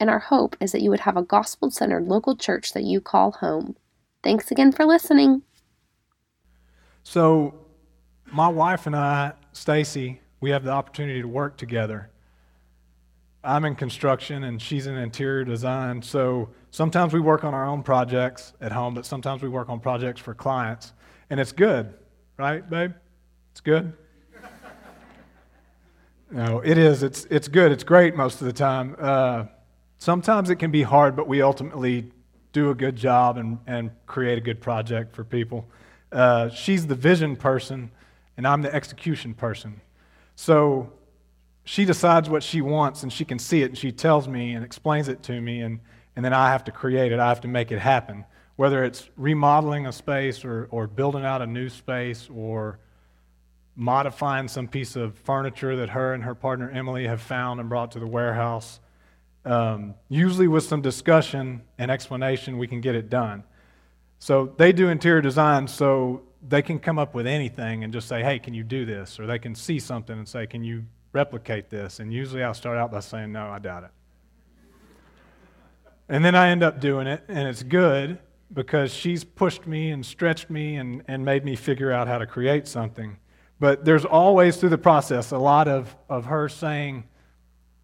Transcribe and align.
and 0.00 0.10
our 0.10 0.18
hope 0.18 0.56
is 0.60 0.72
that 0.72 0.82
you 0.82 0.90
would 0.90 1.00
have 1.00 1.16
a 1.16 1.22
gospel 1.22 1.70
centered 1.70 2.06
local 2.06 2.36
church 2.36 2.72
that 2.72 2.84
you 2.84 3.00
call 3.00 3.32
home. 3.32 3.76
Thanks 4.22 4.50
again 4.50 4.72
for 4.72 4.84
listening. 4.84 5.42
So, 7.02 7.54
my 8.32 8.48
wife 8.48 8.86
and 8.86 8.96
I, 8.96 9.32
Stacy, 9.52 10.20
we 10.40 10.50
have 10.50 10.64
the 10.64 10.70
opportunity 10.70 11.20
to 11.20 11.28
work 11.28 11.56
together. 11.56 12.10
I'm 13.44 13.64
in 13.64 13.74
construction 13.74 14.44
and 14.44 14.62
she's 14.62 14.86
in 14.86 14.96
interior 14.96 15.44
design. 15.44 16.00
So 16.02 16.50
sometimes 16.70 17.12
we 17.12 17.20
work 17.20 17.44
on 17.44 17.54
our 17.54 17.66
own 17.66 17.82
projects 17.82 18.52
at 18.60 18.70
home, 18.72 18.94
but 18.94 19.04
sometimes 19.04 19.42
we 19.42 19.48
work 19.48 19.68
on 19.68 19.80
projects 19.80 20.20
for 20.20 20.34
clients. 20.34 20.92
And 21.30 21.40
it's 21.40 21.52
good, 21.52 21.94
right, 22.38 22.68
babe? 22.68 22.92
It's 23.50 23.60
good? 23.60 23.92
no, 26.30 26.60
it 26.60 26.78
is. 26.78 27.02
It's, 27.02 27.24
it's 27.30 27.48
good. 27.48 27.72
It's 27.72 27.84
great 27.84 28.14
most 28.14 28.40
of 28.40 28.46
the 28.46 28.52
time. 28.52 28.94
Uh, 28.98 29.46
sometimes 30.02 30.50
it 30.50 30.56
can 30.56 30.72
be 30.72 30.82
hard, 30.82 31.14
but 31.14 31.28
we 31.28 31.40
ultimately 31.40 32.10
do 32.52 32.70
a 32.70 32.74
good 32.74 32.96
job 32.96 33.36
and, 33.36 33.58
and 33.68 33.92
create 34.06 34.36
a 34.36 34.40
good 34.40 34.60
project 34.60 35.14
for 35.14 35.22
people. 35.22 35.64
Uh, 36.10 36.48
she's 36.48 36.88
the 36.88 36.94
vision 36.96 37.36
person, 37.36 37.88
and 38.36 38.44
I'm 38.44 38.62
the 38.62 38.74
execution 38.74 39.32
person. 39.32 39.80
So 40.34 40.92
she 41.62 41.84
decides 41.84 42.28
what 42.28 42.42
she 42.42 42.60
wants, 42.60 43.04
and 43.04 43.12
she 43.12 43.24
can 43.24 43.38
see 43.38 43.62
it, 43.62 43.66
and 43.66 43.78
she 43.78 43.92
tells 43.92 44.26
me 44.26 44.54
and 44.54 44.64
explains 44.64 45.06
it 45.06 45.22
to 45.22 45.40
me, 45.40 45.60
and, 45.60 45.78
and 46.16 46.24
then 46.24 46.32
I 46.32 46.50
have 46.50 46.64
to 46.64 46.72
create 46.72 47.12
it. 47.12 47.20
I 47.20 47.28
have 47.28 47.42
to 47.42 47.48
make 47.48 47.70
it 47.70 47.78
happen. 47.78 48.24
Whether 48.56 48.82
it's 48.82 49.08
remodeling 49.16 49.86
a 49.86 49.92
space 49.92 50.44
or, 50.44 50.66
or 50.72 50.88
building 50.88 51.24
out 51.24 51.42
a 51.42 51.46
new 51.46 51.68
space 51.68 52.28
or 52.28 52.80
modifying 53.76 54.48
some 54.48 54.66
piece 54.66 54.96
of 54.96 55.16
furniture 55.16 55.76
that 55.76 55.90
her 55.90 56.12
and 56.12 56.24
her 56.24 56.34
partner 56.34 56.68
Emily 56.70 57.06
have 57.06 57.22
found 57.22 57.60
and 57.60 57.68
brought 57.68 57.92
to 57.92 58.00
the 58.00 58.06
warehouse. 58.06 58.80
Um, 59.44 59.94
usually, 60.08 60.48
with 60.48 60.64
some 60.64 60.82
discussion 60.82 61.62
and 61.78 61.90
explanation, 61.90 62.58
we 62.58 62.68
can 62.68 62.80
get 62.80 62.94
it 62.94 63.10
done. 63.10 63.44
So 64.18 64.54
they 64.56 64.72
do 64.72 64.88
interior 64.88 65.20
design 65.20 65.66
so 65.66 66.22
they 66.46 66.62
can 66.62 66.78
come 66.78 66.98
up 66.98 67.14
with 67.14 67.26
anything 67.26 67.82
and 67.82 67.92
just 67.92 68.08
say, 68.08 68.22
hey, 68.22 68.38
can 68.38 68.54
you 68.54 68.62
do 68.62 68.84
this? 68.84 69.18
Or 69.18 69.26
they 69.26 69.38
can 69.38 69.54
see 69.54 69.78
something 69.78 70.16
and 70.16 70.28
say, 70.28 70.46
can 70.46 70.62
you 70.62 70.84
replicate 71.12 71.70
this? 71.70 71.98
And 71.98 72.12
usually 72.12 72.42
I'll 72.42 72.54
start 72.54 72.78
out 72.78 72.92
by 72.92 73.00
saying, 73.00 73.32
no, 73.32 73.48
I 73.48 73.58
doubt 73.58 73.84
it. 73.84 73.90
and 76.08 76.24
then 76.24 76.34
I 76.34 76.50
end 76.50 76.62
up 76.62 76.80
doing 76.80 77.06
it, 77.06 77.24
and 77.28 77.48
it's 77.48 77.62
good 77.62 78.18
because 78.52 78.92
she's 78.92 79.24
pushed 79.24 79.66
me 79.66 79.90
and 79.90 80.04
stretched 80.04 80.50
me 80.50 80.76
and, 80.76 81.02
and 81.08 81.24
made 81.24 81.44
me 81.44 81.56
figure 81.56 81.90
out 81.90 82.06
how 82.06 82.18
to 82.18 82.26
create 82.26 82.68
something. 82.68 83.16
But 83.58 83.84
there's 83.84 84.04
always 84.04 84.56
through 84.56 84.70
the 84.70 84.78
process 84.78 85.30
a 85.30 85.38
lot 85.38 85.68
of, 85.68 85.96
of 86.08 86.26
her 86.26 86.48
saying, 86.48 87.04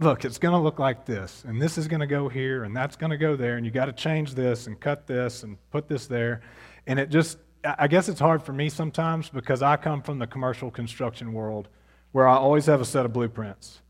look, 0.01 0.25
it's 0.25 0.39
going 0.39 0.53
to 0.53 0.59
look 0.59 0.79
like 0.79 1.05
this, 1.05 1.45
and 1.47 1.61
this 1.61 1.77
is 1.77 1.89
going 1.89 2.01
to 2.01 2.07
go 2.07 2.29
here, 2.29 2.65
and 2.65 2.77
that's 2.77 2.97
going 2.97 3.11
to 3.11 3.17
go 3.17 3.37
there, 3.37 3.57
and 3.57 3.67
you 3.67 3.73
got 3.73 3.87
to 3.87 3.93
change 3.93 4.35
this 4.35 4.67
and 4.67 4.79
cut 4.79 5.07
this 5.07 5.43
and 5.43 5.57
put 5.71 5.89
this 5.89 6.07
there. 6.07 6.41
And 6.87 6.99
it 6.99 7.11
just, 7.11 7.39
I 7.65 7.89
guess 7.89 8.09
it's 8.09 8.21
hard 8.21 8.43
for 8.43 8.53
me 8.53 8.69
sometimes 8.69 9.29
because 9.29 9.63
I 9.63 9.77
come 9.77 10.03
from 10.03 10.19
the 10.19 10.27
commercial 10.27 10.71
construction 10.71 11.33
world 11.33 11.69
where 12.13 12.29
I 12.29 12.37
always 12.37 12.67
have 12.67 12.81
a 12.81 12.85
set 12.85 13.05
of 13.05 13.13
blueprints. 13.13 13.81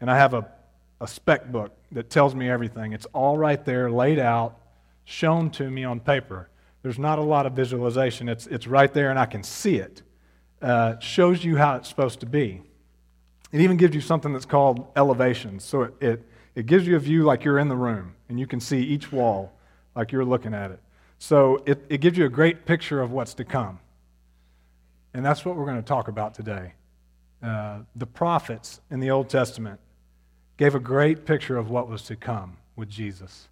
And 0.00 0.10
I 0.10 0.16
have 0.16 0.32
a, 0.32 0.48
a 1.00 1.08
spec 1.08 1.50
book 1.50 1.76
that 1.92 2.08
tells 2.08 2.34
me 2.34 2.48
everything. 2.48 2.92
It's 2.92 3.06
all 3.06 3.36
right 3.36 3.62
there, 3.64 3.90
laid 3.90 4.18
out, 4.18 4.58
shown 5.04 5.50
to 5.52 5.70
me 5.70 5.84
on 5.84 6.00
paper. 6.00 6.48
There's 6.82 6.98
not 6.98 7.18
a 7.18 7.22
lot 7.22 7.46
of 7.46 7.54
visualization. 7.54 8.28
It's, 8.28 8.46
it's 8.46 8.66
right 8.66 8.92
there, 8.92 9.10
and 9.10 9.18
I 9.18 9.26
can 9.26 9.42
see 9.42 9.76
it. 9.76 10.02
Uh, 10.62 10.98
shows 11.00 11.44
you 11.44 11.56
how 11.56 11.76
it's 11.76 11.88
supposed 11.88 12.20
to 12.20 12.26
be. 12.26 12.62
It 13.52 13.60
even 13.60 13.76
gives 13.76 13.94
you 13.94 14.00
something 14.00 14.32
that's 14.32 14.44
called 14.44 14.86
elevation. 14.96 15.60
So 15.60 15.82
it, 15.82 15.94
it, 16.00 16.26
it 16.54 16.66
gives 16.66 16.86
you 16.86 16.96
a 16.96 16.98
view 16.98 17.22
like 17.22 17.44
you're 17.44 17.58
in 17.58 17.68
the 17.68 17.76
room 17.76 18.14
and 18.28 18.38
you 18.38 18.46
can 18.46 18.60
see 18.60 18.80
each 18.80 19.10
wall 19.10 19.52
like 19.94 20.12
you're 20.12 20.24
looking 20.24 20.54
at 20.54 20.70
it. 20.70 20.80
So 21.18 21.62
it, 21.66 21.84
it 21.88 22.00
gives 22.00 22.16
you 22.18 22.26
a 22.26 22.28
great 22.28 22.66
picture 22.66 23.00
of 23.00 23.10
what's 23.10 23.34
to 23.34 23.44
come. 23.44 23.80
And 25.14 25.24
that's 25.24 25.44
what 25.44 25.56
we're 25.56 25.64
going 25.64 25.76
to 25.76 25.86
talk 25.86 26.08
about 26.08 26.34
today. 26.34 26.74
Uh, 27.42 27.80
the 27.96 28.06
prophets 28.06 28.80
in 28.90 29.00
the 29.00 29.10
Old 29.10 29.28
Testament 29.28 29.80
gave 30.56 30.74
a 30.74 30.80
great 30.80 31.24
picture 31.24 31.56
of 31.56 31.70
what 31.70 31.88
was 31.88 32.02
to 32.02 32.16
come 32.16 32.56
with 32.76 32.88
Jesus. 32.88 33.48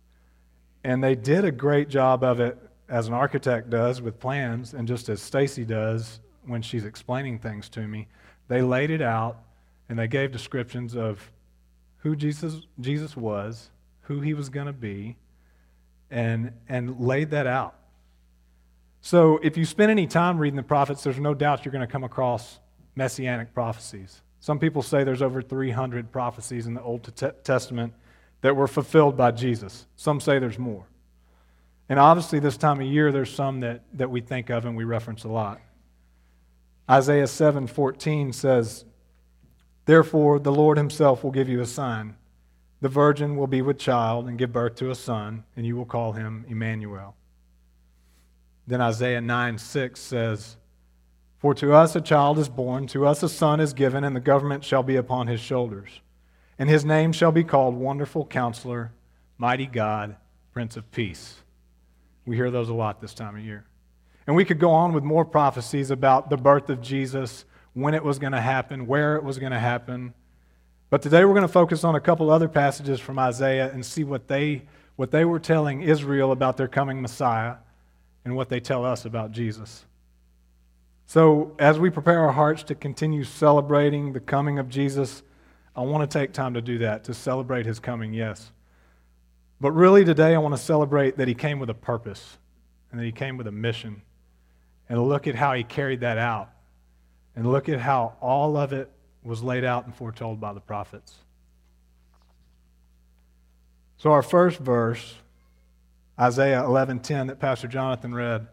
And 0.84 1.02
they 1.02 1.14
did 1.14 1.44
a 1.44 1.50
great 1.50 1.88
job 1.88 2.22
of 2.22 2.38
it 2.40 2.58
as 2.88 3.08
an 3.08 3.14
architect 3.14 3.70
does 3.70 4.00
with 4.00 4.20
plans, 4.20 4.74
and 4.74 4.86
just 4.86 5.08
as 5.08 5.20
Stacy 5.20 5.64
does 5.64 6.20
when 6.44 6.62
she's 6.62 6.84
explaining 6.84 7.38
things 7.38 7.68
to 7.70 7.86
me. 7.86 8.06
They 8.48 8.62
laid 8.62 8.90
it 8.90 9.02
out 9.02 9.38
and 9.88 9.98
they 9.98 10.08
gave 10.08 10.32
descriptions 10.32 10.96
of 10.96 11.30
who 11.98 12.16
Jesus, 12.16 12.66
Jesus 12.80 13.16
was, 13.16 13.70
who 14.02 14.20
he 14.20 14.34
was 14.34 14.48
going 14.48 14.66
to 14.66 14.72
be, 14.72 15.16
and, 16.10 16.52
and 16.68 17.00
laid 17.00 17.30
that 17.30 17.46
out. 17.46 17.74
So 19.00 19.38
if 19.42 19.56
you 19.56 19.64
spend 19.64 19.90
any 19.90 20.06
time 20.06 20.38
reading 20.38 20.56
the 20.56 20.62
prophets, 20.62 21.02
there's 21.04 21.18
no 21.18 21.34
doubt 21.34 21.64
you're 21.64 21.72
going 21.72 21.86
to 21.86 21.90
come 21.90 22.04
across 22.04 22.58
messianic 22.94 23.54
prophecies. 23.54 24.22
Some 24.40 24.58
people 24.58 24.82
say 24.82 25.04
there's 25.04 25.22
over 25.22 25.42
300 25.42 26.10
prophecies 26.12 26.66
in 26.66 26.74
the 26.74 26.82
Old 26.82 27.12
Testament 27.44 27.94
that 28.40 28.54
were 28.54 28.66
fulfilled 28.66 29.16
by 29.16 29.30
Jesus. 29.32 29.86
Some 29.96 30.20
say 30.20 30.38
there's 30.38 30.58
more. 30.58 30.86
And 31.88 31.98
obviously, 31.98 32.40
this 32.40 32.56
time 32.56 32.80
of 32.80 32.86
year, 32.86 33.12
there's 33.12 33.32
some 33.32 33.60
that, 33.60 33.82
that 33.94 34.10
we 34.10 34.20
think 34.20 34.50
of 34.50 34.64
and 34.64 34.76
we 34.76 34.84
reference 34.84 35.24
a 35.24 35.28
lot. 35.28 35.60
Isaiah 36.90 37.24
7:14 37.24 38.34
says, 38.34 38.84
Therefore, 39.86 40.38
the 40.38 40.52
Lord 40.52 40.76
himself 40.76 41.24
will 41.24 41.30
give 41.30 41.48
you 41.48 41.60
a 41.60 41.66
sign. 41.66 42.16
The 42.80 42.88
virgin 42.88 43.36
will 43.36 43.46
be 43.46 43.62
with 43.62 43.78
child 43.78 44.28
and 44.28 44.36
give 44.36 44.52
birth 44.52 44.74
to 44.76 44.90
a 44.90 44.94
son, 44.94 45.44
and 45.56 45.64
you 45.64 45.76
will 45.76 45.86
call 45.86 46.12
him 46.12 46.44
Emmanuel. 46.48 47.14
Then 48.66 48.80
Isaiah 48.80 49.20
9 49.20 49.58
6 49.58 49.98
says, 49.98 50.56
For 51.38 51.54
to 51.54 51.72
us 51.72 51.94
a 51.94 52.00
child 52.00 52.38
is 52.38 52.48
born, 52.48 52.88
to 52.88 53.06
us 53.06 53.22
a 53.22 53.28
son 53.28 53.60
is 53.60 53.72
given, 53.72 54.04
and 54.04 54.14
the 54.14 54.20
government 54.20 54.64
shall 54.64 54.82
be 54.82 54.96
upon 54.96 55.28
his 55.28 55.40
shoulders. 55.40 56.00
And 56.58 56.68
his 56.68 56.84
name 56.84 57.12
shall 57.12 57.32
be 57.32 57.44
called 57.44 57.74
Wonderful 57.74 58.26
Counselor, 58.26 58.92
Mighty 59.38 59.66
God, 59.66 60.16
Prince 60.52 60.76
of 60.76 60.90
Peace. 60.90 61.42
We 62.24 62.34
hear 62.34 62.50
those 62.50 62.68
a 62.68 62.74
lot 62.74 63.00
this 63.00 63.14
time 63.14 63.36
of 63.36 63.44
year. 63.44 63.64
And 64.26 64.34
we 64.34 64.44
could 64.44 64.58
go 64.58 64.72
on 64.72 64.92
with 64.92 65.04
more 65.04 65.24
prophecies 65.24 65.92
about 65.92 66.28
the 66.28 66.36
birth 66.36 66.68
of 66.70 66.82
Jesus 66.82 67.44
when 67.76 67.92
it 67.92 68.02
was 68.02 68.18
going 68.18 68.32
to 68.32 68.40
happen, 68.40 68.86
where 68.86 69.16
it 69.16 69.22
was 69.22 69.38
going 69.38 69.52
to 69.52 69.58
happen. 69.58 70.14
But 70.88 71.02
today 71.02 71.26
we're 71.26 71.34
going 71.34 71.42
to 71.42 71.48
focus 71.48 71.84
on 71.84 71.94
a 71.94 72.00
couple 72.00 72.30
other 72.30 72.48
passages 72.48 73.00
from 73.00 73.18
Isaiah 73.18 73.70
and 73.70 73.84
see 73.84 74.02
what 74.02 74.28
they, 74.28 74.62
what 74.96 75.10
they 75.10 75.26
were 75.26 75.38
telling 75.38 75.82
Israel 75.82 76.32
about 76.32 76.56
their 76.56 76.68
coming 76.68 77.02
Messiah 77.02 77.56
and 78.24 78.34
what 78.34 78.48
they 78.48 78.60
tell 78.60 78.82
us 78.82 79.04
about 79.04 79.30
Jesus. 79.30 79.84
So, 81.04 81.54
as 81.58 81.78
we 81.78 81.90
prepare 81.90 82.20
our 82.20 82.32
hearts 82.32 82.62
to 82.64 82.74
continue 82.74 83.24
celebrating 83.24 84.14
the 84.14 84.20
coming 84.20 84.58
of 84.58 84.70
Jesus, 84.70 85.22
I 85.76 85.82
want 85.82 86.10
to 86.10 86.18
take 86.18 86.32
time 86.32 86.54
to 86.54 86.62
do 86.62 86.78
that, 86.78 87.04
to 87.04 87.14
celebrate 87.14 87.66
his 87.66 87.78
coming, 87.78 88.14
yes. 88.14 88.52
But 89.60 89.72
really, 89.72 90.02
today, 90.02 90.34
I 90.34 90.38
want 90.38 90.56
to 90.56 90.62
celebrate 90.62 91.18
that 91.18 91.28
he 91.28 91.34
came 91.34 91.58
with 91.58 91.68
a 91.68 91.74
purpose 91.74 92.38
and 92.90 92.98
that 92.98 93.04
he 93.04 93.12
came 93.12 93.36
with 93.36 93.46
a 93.46 93.52
mission 93.52 94.00
and 94.88 95.06
look 95.06 95.26
at 95.26 95.34
how 95.34 95.52
he 95.52 95.62
carried 95.62 96.00
that 96.00 96.16
out 96.16 96.50
and 97.36 97.52
look 97.52 97.68
at 97.68 97.78
how 97.78 98.14
all 98.20 98.56
of 98.56 98.72
it 98.72 98.90
was 99.22 99.42
laid 99.42 99.62
out 99.62 99.84
and 99.84 99.94
foretold 99.94 100.40
by 100.40 100.54
the 100.54 100.60
prophets. 100.60 101.14
So 103.98 104.10
our 104.10 104.22
first 104.22 104.58
verse, 104.58 105.16
Isaiah 106.18 106.62
11:10 106.62 107.26
that 107.28 107.38
Pastor 107.38 107.68
Jonathan 107.68 108.14
read, 108.14 108.48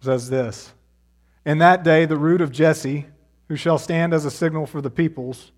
says 0.00 0.28
this: 0.28 0.74
In 1.44 1.58
that 1.58 1.82
day 1.82 2.04
the 2.04 2.18
root 2.18 2.40
of 2.40 2.52
Jesse, 2.52 3.06
who 3.48 3.56
shall 3.56 3.78
stand 3.78 4.12
as 4.12 4.24
a 4.24 4.30
signal 4.30 4.66
for 4.66 4.80
the 4.80 4.90
peoples, 4.90 5.50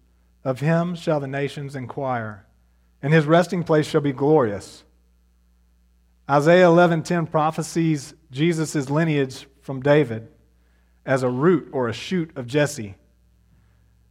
of 0.44 0.60
him 0.60 0.94
shall 0.94 1.20
the 1.20 1.26
nations 1.26 1.74
inquire, 1.74 2.46
and 3.02 3.12
his 3.12 3.26
resting 3.26 3.64
place 3.64 3.86
shall 3.86 4.00
be 4.00 4.12
glorious. 4.12 4.84
Isaiah 6.30 6.68
11:10 6.68 7.26
prophesies 7.26 8.14
Jesus' 8.30 8.88
lineage 8.88 9.46
from 9.60 9.80
David 9.80 10.28
as 11.04 11.22
a 11.22 11.28
root 11.28 11.68
or 11.72 11.88
a 11.88 11.92
shoot 11.92 12.30
of 12.36 12.46
Jesse. 12.46 12.94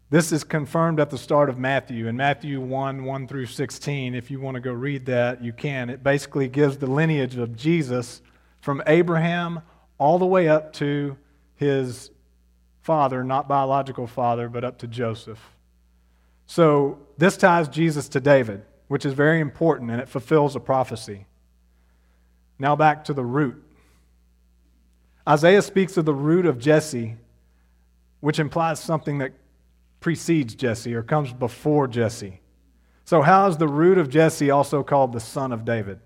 This 0.09 0.33
is 0.33 0.43
confirmed 0.43 0.99
at 0.99 1.09
the 1.09 1.17
start 1.17 1.49
of 1.49 1.57
Matthew. 1.57 2.07
In 2.07 2.17
Matthew 2.17 2.59
1 2.59 3.05
1 3.05 3.27
through 3.27 3.45
16, 3.45 4.13
if 4.13 4.29
you 4.29 4.41
want 4.41 4.55
to 4.55 4.61
go 4.61 4.73
read 4.73 5.05
that, 5.05 5.41
you 5.41 5.53
can. 5.53 5.89
It 5.89 6.03
basically 6.03 6.49
gives 6.49 6.77
the 6.77 6.87
lineage 6.87 7.37
of 7.37 7.55
Jesus 7.55 8.21
from 8.59 8.83
Abraham 8.87 9.61
all 9.97 10.19
the 10.19 10.25
way 10.25 10.49
up 10.49 10.73
to 10.73 11.15
his 11.55 12.11
father, 12.81 13.23
not 13.23 13.47
biological 13.47 14.07
father, 14.07 14.49
but 14.49 14.63
up 14.63 14.79
to 14.79 14.87
Joseph. 14.87 15.39
So 16.45 16.99
this 17.17 17.37
ties 17.37 17.69
Jesus 17.69 18.09
to 18.09 18.19
David, 18.19 18.63
which 18.89 19.05
is 19.05 19.13
very 19.13 19.39
important 19.39 19.91
and 19.91 20.01
it 20.01 20.09
fulfills 20.09 20.57
a 20.57 20.59
prophecy. 20.59 21.25
Now 22.59 22.75
back 22.75 23.05
to 23.05 23.13
the 23.13 23.23
root. 23.23 23.63
Isaiah 25.31 25.61
speaks 25.61 25.95
of 25.95 26.03
the 26.03 26.13
root 26.13 26.45
of 26.45 26.59
Jesse, 26.59 27.15
which 28.19 28.37
implies 28.37 28.81
something 28.81 29.19
that 29.19 29.31
precedes 30.01 30.55
Jesse 30.55 30.93
or 30.93 31.03
comes 31.03 31.31
before 31.31 31.87
Jesse. 31.87 32.41
So, 33.05 33.21
how 33.21 33.47
is 33.47 33.55
the 33.55 33.67
root 33.67 33.97
of 33.97 34.09
Jesse 34.09 34.51
also 34.51 34.83
called 34.83 35.13
the 35.13 35.21
son 35.21 35.53
of 35.53 35.63
David? 35.63 36.01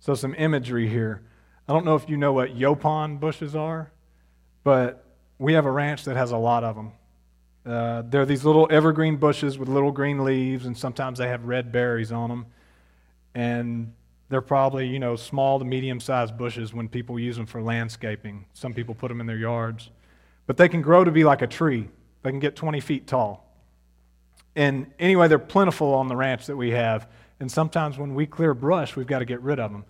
So, 0.00 0.14
some 0.14 0.34
imagery 0.36 0.88
here. 0.88 1.22
I 1.68 1.72
don't 1.72 1.84
know 1.84 1.94
if 1.94 2.08
you 2.08 2.16
know 2.16 2.32
what 2.32 2.56
yaupon 2.56 3.20
bushes 3.20 3.54
are, 3.54 3.92
but 4.64 5.04
we 5.38 5.52
have 5.52 5.64
a 5.64 5.70
ranch 5.70 6.04
that 6.06 6.16
has 6.16 6.32
a 6.32 6.36
lot 6.36 6.64
of 6.64 6.74
them. 6.74 6.90
Uh, 7.64 8.02
they're 8.08 8.26
these 8.26 8.44
little 8.44 8.66
evergreen 8.68 9.16
bushes 9.16 9.58
with 9.58 9.68
little 9.68 9.92
green 9.92 10.24
leaves, 10.24 10.66
and 10.66 10.76
sometimes 10.76 11.20
they 11.20 11.28
have 11.28 11.44
red 11.44 11.70
berries 11.70 12.10
on 12.10 12.30
them. 12.30 12.46
And 13.32 13.92
they're 14.28 14.40
probably, 14.40 14.86
you 14.86 14.98
know, 14.98 15.16
small 15.16 15.58
to 15.58 15.64
medium 15.64 16.00
sized 16.00 16.36
bushes 16.36 16.72
when 16.72 16.88
people 16.88 17.18
use 17.18 17.36
them 17.36 17.46
for 17.46 17.62
landscaping. 17.62 18.46
Some 18.54 18.72
people 18.72 18.94
put 18.94 19.08
them 19.08 19.20
in 19.20 19.26
their 19.26 19.36
yards. 19.36 19.90
But 20.46 20.56
they 20.56 20.68
can 20.68 20.82
grow 20.82 21.04
to 21.04 21.10
be 21.10 21.24
like 21.24 21.42
a 21.42 21.46
tree. 21.46 21.88
They 22.22 22.30
can 22.30 22.40
get 22.40 22.56
20 22.56 22.80
feet 22.80 23.06
tall. 23.06 23.44
And 24.56 24.90
anyway, 24.98 25.28
they're 25.28 25.38
plentiful 25.38 25.94
on 25.94 26.08
the 26.08 26.16
ranch 26.16 26.46
that 26.46 26.56
we 26.56 26.70
have. 26.70 27.08
And 27.40 27.50
sometimes 27.50 27.98
when 27.98 28.14
we 28.14 28.26
clear 28.26 28.54
brush, 28.54 28.96
we've 28.96 29.06
got 29.06 29.18
to 29.18 29.24
get 29.24 29.40
rid 29.40 29.58
of 29.58 29.72
them. 29.72 29.84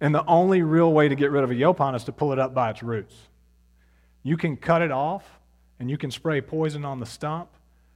And 0.00 0.14
the 0.14 0.24
only 0.26 0.62
real 0.62 0.92
way 0.92 1.08
to 1.08 1.14
get 1.14 1.30
rid 1.30 1.44
of 1.44 1.50
a 1.50 1.54
yaupon 1.54 1.94
is 1.94 2.04
to 2.04 2.12
pull 2.12 2.32
it 2.32 2.38
up 2.38 2.54
by 2.54 2.70
its 2.70 2.82
roots. 2.82 3.14
You 4.22 4.36
can 4.36 4.56
cut 4.56 4.82
it 4.82 4.90
off 4.90 5.24
and 5.78 5.90
you 5.90 5.98
can 5.98 6.10
spray 6.10 6.40
poison 6.40 6.84
on 6.84 7.00
the 7.00 7.06
stump, 7.06 7.48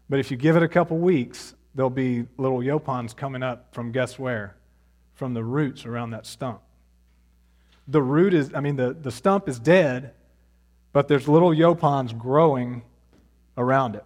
but 0.08 0.18
if 0.18 0.30
you 0.30 0.36
give 0.36 0.56
it 0.56 0.62
a 0.62 0.68
couple 0.68 0.98
weeks, 0.98 1.54
there'll 1.74 1.90
be 1.90 2.26
little 2.36 2.58
yaupons 2.58 3.16
coming 3.16 3.42
up 3.42 3.74
from 3.74 3.92
guess 3.92 4.18
where? 4.18 4.57
From 5.18 5.34
the 5.34 5.42
roots 5.42 5.84
around 5.84 6.10
that 6.10 6.26
stump. 6.26 6.60
The 7.88 8.00
root 8.00 8.34
is, 8.34 8.54
I 8.54 8.60
mean, 8.60 8.76
the, 8.76 8.94
the 8.94 9.10
stump 9.10 9.48
is 9.48 9.58
dead, 9.58 10.14
but 10.92 11.08
there's 11.08 11.26
little 11.26 11.50
yaupons 11.50 12.16
growing 12.16 12.82
around 13.56 13.96
it. 13.96 14.04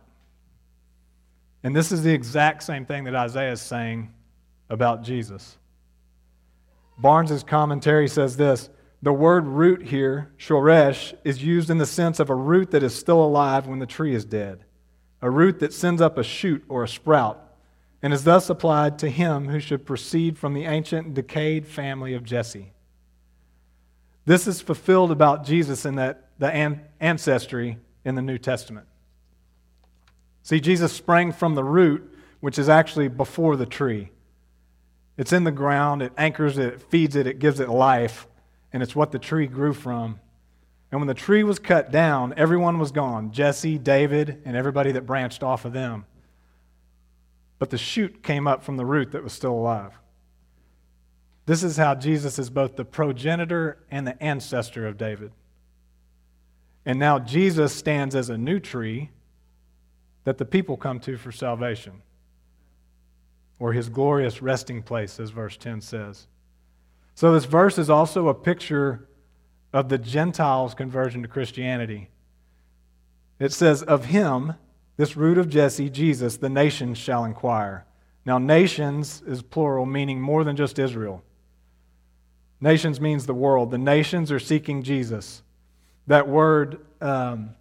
And 1.63 1.77
this 1.77 1.93
is 1.93 2.03
the 2.03 2.15
exact 2.15 2.63
same 2.63 2.87
thing 2.87 3.05
that 3.05 3.15
Isaiah 3.15 3.53
is 3.53 3.61
saying 3.61 4.11
about 4.71 5.03
Jesus. 5.03 5.59
Barnes's 6.97 7.45
commentary 7.45 8.09
says 8.09 8.39
this 8.39 8.71
the 9.03 9.13
word 9.13 9.47
root 9.47 9.83
here, 9.83 10.33
shoresh, 10.39 11.13
is 11.25 11.45
used 11.45 11.69
in 11.69 11.77
the 11.77 11.85
sense 11.85 12.21
of 12.21 12.31
a 12.31 12.35
root 12.35 12.71
that 12.71 12.83
is 12.83 12.95
still 12.95 13.23
alive 13.23 13.67
when 13.67 13.81
the 13.81 13.87
tree 13.87 14.15
is 14.15 14.25
dead, 14.25 14.65
a 15.21 15.29
root 15.29 15.59
that 15.59 15.75
sends 15.75 16.01
up 16.01 16.17
a 16.17 16.25
shoot 16.25 16.65
or 16.71 16.85
a 16.85 16.89
sprout, 16.89 17.42
and 18.03 18.13
is 18.13 18.25
thus 18.25 18.51
applied 18.51 18.99
to 18.99 19.09
him 19.09 19.49
who 19.49 19.61
should 19.61 19.87
proceed 19.87 20.37
from 20.37 20.55
the 20.55 20.65
ancient 20.65 21.15
decayed 21.15 21.67
family 21.67 22.15
of 22.15 22.25
Jesse. 22.25 22.73
This 24.25 24.47
is 24.47 24.61
fulfilled 24.61 25.11
about 25.11 25.45
Jesus 25.45 25.85
in 25.85 25.95
that 25.97 26.29
the 26.39 26.51
an- 26.51 26.83
ancestry 27.01 27.79
in 28.05 28.17
the 28.17 28.23
New 28.23 28.39
Testament. 28.39 28.87
See, 30.43 30.61
Jesus 30.61 30.93
sprang 30.93 31.31
from 31.31 31.55
the 31.55 31.63
root, 31.63 32.13
which 32.41 32.59
is 32.59 32.69
actually 32.69 33.07
before 33.07 33.57
the 33.57 33.67
tree. 33.67 34.11
It's 35.17 35.33
in 35.33 35.45
the 35.45 35.53
ground, 35.53 36.03
it 36.03 36.13
anchors 36.17 36.59
it, 36.59 36.75
it 36.75 36.83
feeds 36.83 37.15
it, 37.15 37.29
it 37.29 37.39
gives 37.39 37.61
it 37.61 37.69
life, 37.69 38.27
and 38.73 38.83
it's 38.83 38.97
what 38.97 39.13
the 39.13 39.19
tree 39.21 39.47
grew 39.47 39.73
from. 39.73 40.19
And 40.91 41.01
when 41.01 41.09
the 41.09 41.15
tree 41.15 41.45
was 41.45 41.59
cut 41.59 41.93
down, 41.93 42.35
everyone 42.37 42.79
was 42.79 42.91
gone 42.91 43.31
Jesse, 43.31 43.79
David, 43.79 44.43
and 44.45 44.57
everybody 44.57 44.93
that 44.93 45.07
branched 45.07 45.43
off 45.43 45.65
of 45.65 45.73
them. 45.73 46.07
But 47.63 47.71
the 47.71 47.79
shoot 47.79 48.25
came 48.25 48.49
up 48.49 48.65
from 48.65 48.77
the 48.77 48.85
root 48.85 49.13
that 49.13 49.23
was 49.23 49.33
still 49.33 49.53
alive. 49.53 49.93
This 51.47 51.63
is 51.63 51.77
how 51.77 51.95
Jesus 51.95 52.37
is 52.37 52.51
both 52.51 52.75
the 52.75 52.85
progenitor 52.85 53.79
and 53.89 54.05
the 54.05 54.21
ancestor 54.21 54.85
of 54.85 54.99
David. 54.99 55.31
And 56.85 56.99
now 56.99 57.21
Jesus 57.21 57.73
stands 57.73 58.17
as 58.17 58.29
a 58.31 58.37
new 58.37 58.59
tree 58.59 59.11
that 60.25 60.39
the 60.39 60.45
people 60.45 60.77
come 60.77 60.99
to 61.03 61.17
for 61.17 61.31
salvation, 61.31 62.03
or 63.61 63.73
his 63.73 63.89
glorious 63.89 64.43
resting 64.43 64.83
place, 64.83 65.21
as 65.21 65.31
verse 65.31 65.57
10 65.57 65.83
says. 65.83 66.27
So, 67.15 67.33
this 67.33 67.45
verse 67.45 67.79
is 67.79 67.89
also 67.89 68.27
a 68.27 68.35
picture 68.35 69.07
of 69.73 69.89
the 69.89 69.99
Gentiles' 69.99 70.75
conversion 70.75 71.23
to 71.23 71.29
Christianity. 71.29 72.11
It 73.39 73.53
says, 73.53 73.85
Of 73.85 74.07
him, 74.07 74.55
this 75.03 75.17
root 75.17 75.37
of 75.37 75.49
Jesse, 75.49 75.91
Jesus, 75.91 76.37
the 76.37 76.49
nations 76.49 76.97
shall 76.97 77.25
inquire. 77.25 77.85
Now, 78.25 78.39
nations 78.39 79.21
is 79.27 79.43
plural, 79.43 79.85
meaning 79.85 80.21
more 80.21 80.45
than 80.45 80.55
just 80.55 80.79
Israel. 80.79 81.25
Nations 82.61 83.01
means 83.01 83.27
the 83.27 83.35
world. 83.35 83.73
The 83.73 83.79
nations 83.79 84.31
are 84.31 84.39
seeking 84.39 84.85
Jesus. 84.85 85.43
That 86.07 86.29
word 86.29 86.87
um, 87.01 87.57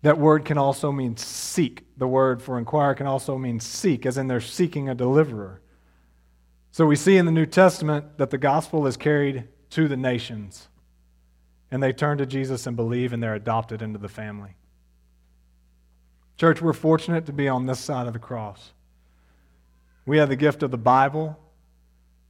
that 0.00 0.16
word 0.16 0.46
can 0.46 0.56
also 0.56 0.90
mean 0.90 1.18
seek. 1.18 1.84
The 1.98 2.08
word 2.08 2.40
for 2.40 2.56
inquire 2.56 2.94
can 2.94 3.06
also 3.06 3.36
mean 3.36 3.60
seek, 3.60 4.06
as 4.06 4.16
in 4.16 4.26
they're 4.26 4.40
seeking 4.40 4.88
a 4.88 4.94
deliverer. 4.94 5.60
So 6.70 6.86
we 6.86 6.96
see 6.96 7.18
in 7.18 7.26
the 7.26 7.32
New 7.32 7.44
Testament 7.44 8.16
that 8.16 8.30
the 8.30 8.38
gospel 8.38 8.86
is 8.86 8.96
carried 8.96 9.44
to 9.68 9.86
the 9.86 9.98
nations, 9.98 10.68
and 11.70 11.82
they 11.82 11.92
turn 11.92 12.16
to 12.16 12.24
Jesus 12.24 12.66
and 12.66 12.74
believe, 12.74 13.12
and 13.12 13.22
they're 13.22 13.34
adopted 13.34 13.82
into 13.82 13.98
the 13.98 14.08
family. 14.08 14.54
Church, 16.38 16.62
we're 16.62 16.72
fortunate 16.72 17.26
to 17.26 17.32
be 17.32 17.48
on 17.48 17.66
this 17.66 17.80
side 17.80 18.06
of 18.06 18.12
the 18.12 18.20
cross. 18.20 18.72
We 20.06 20.18
have 20.18 20.28
the 20.28 20.36
gift 20.36 20.62
of 20.62 20.70
the 20.70 20.78
Bible 20.78 21.36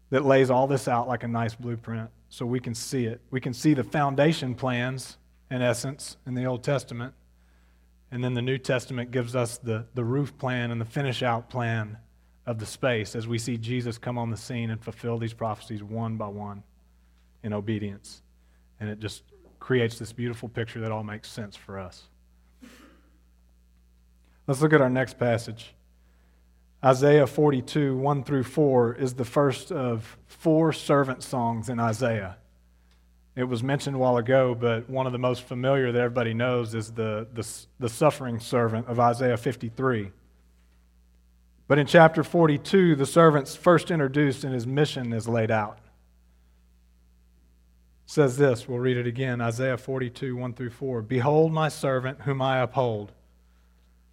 that 0.09 0.25
lays 0.25 0.49
all 0.49 0.67
this 0.67 0.89
out 0.89 1.07
like 1.07 1.25
a 1.25 1.29
nice 1.29 1.55
blueprint 1.55 2.09
so 2.31 2.47
we 2.47 2.59
can 2.59 2.75
see 2.75 3.05
it. 3.05 3.21
We 3.31 3.39
can 3.39 3.53
see 3.53 3.75
the 3.75 3.85
foundation 3.85 4.55
plans, 4.55 5.19
in 5.51 5.61
essence, 5.61 6.17
in 6.27 6.35
the 6.35 6.47
Old 6.47 6.65
Testament. 6.65 7.13
And 8.11 8.25
then 8.25 8.33
the 8.33 8.41
New 8.41 8.57
Testament 8.57 9.11
gives 9.11 9.37
us 9.37 9.59
the, 9.59 9.85
the 9.93 10.05
roof 10.05 10.37
plan 10.39 10.71
and 10.71 10.81
the 10.81 10.87
finish 10.87 11.23
out 11.23 11.51
plan 11.51 11.99
of 12.47 12.59
the 12.59 12.67
space 12.67 13.15
as 13.15 13.29
we 13.29 13.39
see 13.39 13.59
Jesus 13.59 13.99
come 13.99 14.17
on 14.17 14.31
the 14.31 14.39
scene 14.39 14.71
and 14.71 14.83
fulfill 14.83 15.19
these 15.19 15.35
prophecies 15.35 15.83
one 15.83 16.17
by 16.17 16.29
one 16.29 16.63
in 17.43 17.53
obedience. 17.53 18.23
And 18.81 18.89
it 18.89 19.01
just 19.01 19.23
creates 19.61 19.99
this 19.99 20.15
beautiful 20.15 20.49
picture 20.49 20.81
that 20.81 20.91
all 20.91 21.05
makes 21.05 21.31
sense 21.31 21.55
for 21.55 21.79
us. 21.79 22.05
Let's 24.49 24.63
look 24.63 24.73
at 24.73 24.81
our 24.81 24.89
next 24.89 25.19
passage. 25.19 25.75
Isaiah 26.83 27.27
42, 27.27 27.99
1 27.99 28.25
through 28.25 28.45
4, 28.45 28.95
is 28.95 29.13
the 29.13 29.25
first 29.27 29.71
of 29.71 30.17
four 30.27 30.73
servant 30.73 31.23
songs 31.23 31.69
in 31.69 31.79
Isaiah. 31.79 32.39
It 33.37 33.45
was 33.45 33.63
mentioned 33.63 33.97
a 33.97 33.99
while 33.99 34.17
ago, 34.17 34.55
but 34.55 34.89
one 34.89 35.05
of 35.05 35.13
the 35.13 35.19
most 35.19 35.43
familiar 35.43 35.93
that 35.93 36.01
everybody 36.01 36.33
knows 36.33 36.75
is 36.75 36.93
the, 36.93 37.27
the, 37.35 37.47
the 37.79 37.91
suffering 37.91 38.41
servant 38.41 38.87
of 38.87 38.99
Isaiah 38.99 39.37
53. 39.37 40.13
But 41.67 41.79
in 41.79 41.87
chapter 41.87 42.25
42, 42.25 42.97
the 42.97 43.05
servant's 43.05 43.55
first 43.55 43.91
introduced 43.91 44.45
and 44.45 44.55
his 44.55 44.67
mission 44.67 45.13
is 45.13 45.29
laid 45.29 45.51
out. 45.51 45.79
It 48.07 48.13
says 48.13 48.39
this, 48.39 48.67
we'll 48.67 48.79
read 48.79 48.97
it 48.97 49.07
again 49.07 49.43
Isaiah 49.43 49.77
42, 49.77 50.35
1 50.35 50.55
through 50.55 50.71
4. 50.71 51.03
Behold, 51.03 51.53
my 51.53 51.69
servant, 51.69 52.23
whom 52.23 52.41
I 52.41 52.61
uphold, 52.61 53.13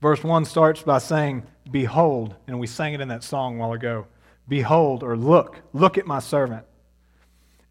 Verse 0.00 0.22
1 0.22 0.44
starts 0.44 0.82
by 0.82 0.98
saying, 0.98 1.44
Behold, 1.70 2.34
and 2.46 2.60
we 2.60 2.66
sang 2.66 2.94
it 2.94 3.00
in 3.00 3.08
that 3.08 3.24
song 3.24 3.56
a 3.56 3.58
while 3.58 3.72
ago. 3.72 4.06
Behold, 4.48 5.02
or 5.02 5.16
look, 5.16 5.62
look 5.72 5.98
at 5.98 6.06
my 6.06 6.20
servant. 6.20 6.64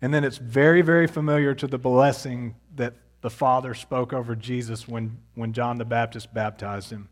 And 0.01 0.13
then 0.13 0.24
it's 0.24 0.38
very, 0.38 0.82
very 0.82 1.08
familiar 1.08 1.53
to 1.55 1.67
the 1.67 1.77
blessing 1.77 2.55
that 2.75 2.94
the 3.22 3.29
Father 3.29 3.74
spoke 3.74 4.13
over 4.13 4.36
Jesus 4.36 4.88
when, 4.88 5.17
when 5.36 5.53
John 5.53 5.77
the 5.77 5.86
Baptist 5.86 6.34
baptized 6.34 6.91
him. 6.91 7.10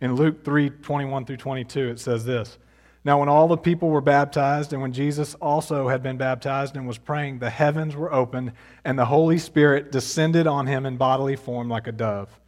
In 0.00 0.14
Luke 0.14 0.44
3 0.44 0.70
21 0.70 1.24
through 1.24 1.36
22, 1.36 1.88
it 1.88 2.00
says 2.00 2.24
this 2.24 2.58
Now, 3.04 3.18
when 3.20 3.28
all 3.28 3.48
the 3.48 3.56
people 3.56 3.88
were 3.88 4.00
baptized, 4.00 4.72
and 4.72 4.80
when 4.80 4.92
Jesus 4.92 5.34
also 5.36 5.88
had 5.88 6.02
been 6.02 6.16
baptized 6.16 6.76
and 6.76 6.86
was 6.86 6.98
praying, 6.98 7.38
the 7.38 7.50
heavens 7.50 7.96
were 7.96 8.12
opened, 8.12 8.52
and 8.84 8.98
the 8.98 9.06
Holy 9.06 9.38
Spirit 9.38 9.90
descended 9.90 10.46
on 10.46 10.66
him 10.66 10.86
in 10.86 10.96
bodily 10.96 11.36
form 11.36 11.68
like 11.68 11.86
a 11.86 11.92
dove. 11.92 12.38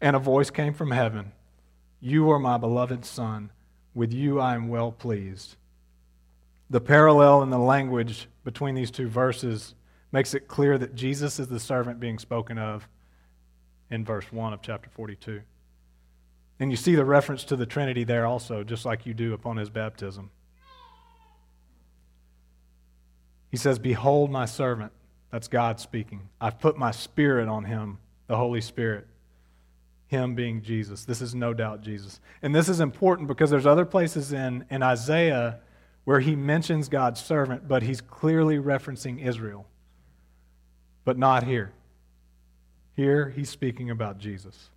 And 0.00 0.16
a 0.16 0.18
voice 0.18 0.50
came 0.50 0.74
from 0.74 0.90
heaven 0.90 1.32
You 2.00 2.30
are 2.30 2.38
my 2.38 2.58
beloved 2.58 3.04
Son. 3.04 3.50
With 3.94 4.12
you 4.12 4.40
I 4.40 4.54
am 4.54 4.68
well 4.68 4.92
pleased. 4.92 5.56
The 6.70 6.80
parallel 6.80 7.42
in 7.42 7.50
the 7.50 7.58
language 7.58 8.28
between 8.44 8.76
these 8.76 8.90
two 8.92 9.08
verses 9.08 9.74
makes 10.12 10.34
it 10.34 10.48
clear 10.48 10.78
that 10.78 10.94
Jesus 10.94 11.40
is 11.40 11.48
the 11.48 11.58
servant 11.60 11.98
being 11.98 12.18
spoken 12.18 12.58
of 12.58 12.88
in 13.90 14.04
verse 14.04 14.32
1 14.32 14.52
of 14.52 14.62
chapter 14.62 14.88
42. 14.90 15.42
And 16.60 16.70
you 16.70 16.76
see 16.76 16.94
the 16.94 17.04
reference 17.04 17.42
to 17.44 17.56
the 17.56 17.66
Trinity 17.66 18.04
there 18.04 18.26
also, 18.26 18.62
just 18.62 18.84
like 18.84 19.06
you 19.06 19.14
do 19.14 19.32
upon 19.32 19.56
his 19.56 19.70
baptism. 19.70 20.30
He 23.50 23.56
says, 23.56 23.78
Behold 23.78 24.30
my 24.30 24.44
servant. 24.44 24.92
That's 25.30 25.48
God 25.48 25.80
speaking. 25.80 26.28
I've 26.40 26.58
put 26.58 26.76
my 26.76 26.90
spirit 26.90 27.48
on 27.48 27.64
him, 27.64 27.98
the 28.26 28.36
Holy 28.36 28.60
Spirit. 28.60 29.06
Him 30.10 30.34
being 30.34 30.60
Jesus. 30.60 31.04
This 31.04 31.22
is 31.22 31.36
no 31.36 31.54
doubt 31.54 31.82
Jesus. 31.82 32.20
And 32.42 32.52
this 32.52 32.68
is 32.68 32.80
important 32.80 33.28
because 33.28 33.48
there's 33.48 33.64
other 33.64 33.84
places 33.84 34.32
in, 34.32 34.64
in 34.68 34.82
Isaiah 34.82 35.60
where 36.02 36.18
he 36.18 36.34
mentions 36.34 36.88
God's 36.88 37.22
servant, 37.22 37.68
but 37.68 37.84
he's 37.84 38.00
clearly 38.00 38.56
referencing 38.56 39.24
Israel. 39.24 39.66
But 41.04 41.16
not 41.16 41.44
here. 41.44 41.70
Here 42.96 43.28
he's 43.28 43.50
speaking 43.50 43.88
about 43.88 44.18
Jesus. 44.18 44.70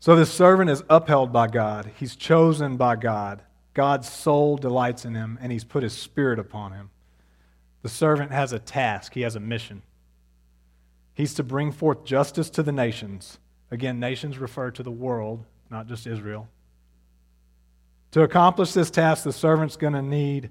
So 0.00 0.16
this 0.16 0.32
servant 0.32 0.68
is 0.68 0.82
upheld 0.90 1.32
by 1.32 1.46
God. 1.46 1.92
He's 2.00 2.16
chosen 2.16 2.76
by 2.76 2.96
God. 2.96 3.42
God's 3.72 4.08
soul 4.10 4.56
delights 4.56 5.04
in 5.04 5.14
him, 5.14 5.38
and 5.40 5.52
he's 5.52 5.62
put 5.62 5.84
his 5.84 5.92
spirit 5.92 6.40
upon 6.40 6.72
him. 6.72 6.90
The 7.82 7.88
servant 7.88 8.32
has 8.32 8.52
a 8.52 8.58
task, 8.58 9.14
he 9.14 9.20
has 9.20 9.36
a 9.36 9.40
mission. 9.40 9.82
He's 11.18 11.34
to 11.34 11.42
bring 11.42 11.72
forth 11.72 12.04
justice 12.04 12.48
to 12.50 12.62
the 12.62 12.70
nations. 12.70 13.38
Again, 13.72 13.98
nations 13.98 14.38
refer 14.38 14.70
to 14.70 14.84
the 14.84 14.90
world, 14.92 15.44
not 15.68 15.88
just 15.88 16.06
Israel. 16.06 16.48
To 18.12 18.22
accomplish 18.22 18.72
this 18.72 18.88
task, 18.88 19.24
the 19.24 19.32
servant's 19.32 19.76
going 19.76 19.94
to 19.94 20.00
need 20.00 20.50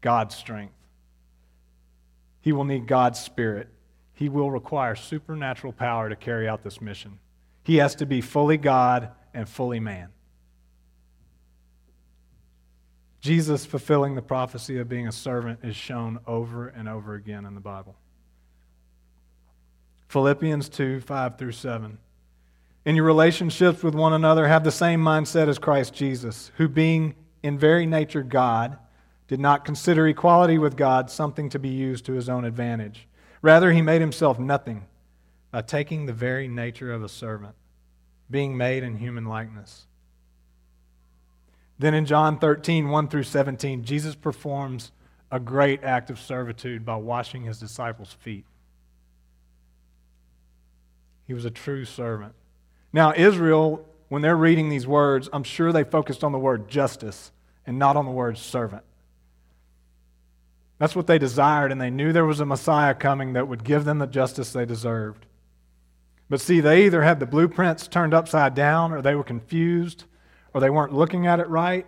God's 0.00 0.36
strength. 0.36 0.74
He 2.40 2.52
will 2.52 2.62
need 2.62 2.86
God's 2.86 3.18
spirit. 3.18 3.68
He 4.14 4.28
will 4.28 4.48
require 4.48 4.94
supernatural 4.94 5.72
power 5.72 6.08
to 6.08 6.14
carry 6.14 6.46
out 6.48 6.62
this 6.62 6.80
mission. 6.80 7.18
He 7.64 7.78
has 7.78 7.96
to 7.96 8.06
be 8.06 8.20
fully 8.20 8.58
God 8.58 9.10
and 9.34 9.48
fully 9.48 9.80
man. 9.80 10.10
Jesus 13.20 13.66
fulfilling 13.66 14.14
the 14.14 14.22
prophecy 14.22 14.78
of 14.78 14.88
being 14.88 15.08
a 15.08 15.12
servant 15.12 15.64
is 15.64 15.74
shown 15.74 16.20
over 16.28 16.68
and 16.68 16.88
over 16.88 17.16
again 17.16 17.44
in 17.44 17.56
the 17.56 17.60
Bible. 17.60 17.96
Philippians 20.08 20.68
2 20.70 21.00
5 21.00 21.38
through 21.38 21.52
7. 21.52 21.98
In 22.84 22.96
your 22.96 23.04
relationships 23.04 23.82
with 23.82 23.94
one 23.94 24.14
another, 24.14 24.48
have 24.48 24.64
the 24.64 24.72
same 24.72 25.02
mindset 25.02 25.48
as 25.48 25.58
Christ 25.58 25.92
Jesus, 25.92 26.50
who, 26.56 26.68
being 26.68 27.14
in 27.42 27.58
very 27.58 27.84
nature 27.84 28.22
God, 28.22 28.78
did 29.26 29.38
not 29.38 29.66
consider 29.66 30.08
equality 30.08 30.56
with 30.56 30.76
God 30.76 31.10
something 31.10 31.50
to 31.50 31.58
be 31.58 31.68
used 31.68 32.06
to 32.06 32.14
his 32.14 32.30
own 32.30 32.46
advantage. 32.46 33.06
Rather, 33.42 33.72
he 33.72 33.82
made 33.82 34.00
himself 34.00 34.38
nothing 34.38 34.86
by 35.50 35.60
taking 35.60 36.06
the 36.06 36.12
very 36.14 36.48
nature 36.48 36.92
of 36.92 37.02
a 37.02 37.08
servant, 37.08 37.54
being 38.30 38.56
made 38.56 38.82
in 38.82 38.96
human 38.96 39.26
likeness. 39.26 39.86
Then 41.78 41.92
in 41.92 42.06
John 42.06 42.38
13, 42.38 42.88
1 42.88 43.08
through 43.08 43.22
17, 43.24 43.84
Jesus 43.84 44.14
performs 44.14 44.90
a 45.30 45.38
great 45.38 45.84
act 45.84 46.08
of 46.08 46.18
servitude 46.18 46.86
by 46.86 46.96
washing 46.96 47.42
his 47.42 47.60
disciples' 47.60 48.14
feet. 48.14 48.46
He 51.28 51.34
was 51.34 51.44
a 51.44 51.50
true 51.50 51.84
servant. 51.84 52.32
Now, 52.92 53.12
Israel, 53.14 53.86
when 54.08 54.22
they're 54.22 54.34
reading 54.34 54.70
these 54.70 54.86
words, 54.86 55.28
I'm 55.32 55.44
sure 55.44 55.72
they 55.72 55.84
focused 55.84 56.24
on 56.24 56.32
the 56.32 56.38
word 56.38 56.68
justice 56.68 57.30
and 57.66 57.78
not 57.78 57.96
on 57.96 58.06
the 58.06 58.10
word 58.10 58.38
servant. 58.38 58.82
That's 60.78 60.96
what 60.96 61.06
they 61.06 61.18
desired, 61.18 61.70
and 61.70 61.80
they 61.80 61.90
knew 61.90 62.12
there 62.12 62.24
was 62.24 62.40
a 62.40 62.46
Messiah 62.46 62.94
coming 62.94 63.34
that 63.34 63.46
would 63.46 63.62
give 63.62 63.84
them 63.84 63.98
the 63.98 64.06
justice 64.06 64.52
they 64.52 64.64
deserved. 64.64 65.26
But 66.30 66.40
see, 66.40 66.60
they 66.60 66.86
either 66.86 67.02
had 67.02 67.20
the 67.20 67.26
blueprints 67.26 67.88
turned 67.88 68.14
upside 68.14 68.54
down, 68.54 68.92
or 68.92 69.02
they 69.02 69.14
were 69.14 69.24
confused, 69.24 70.04
or 70.54 70.62
they 70.62 70.70
weren't 70.70 70.94
looking 70.94 71.26
at 71.26 71.40
it 71.40 71.48
right, 71.48 71.86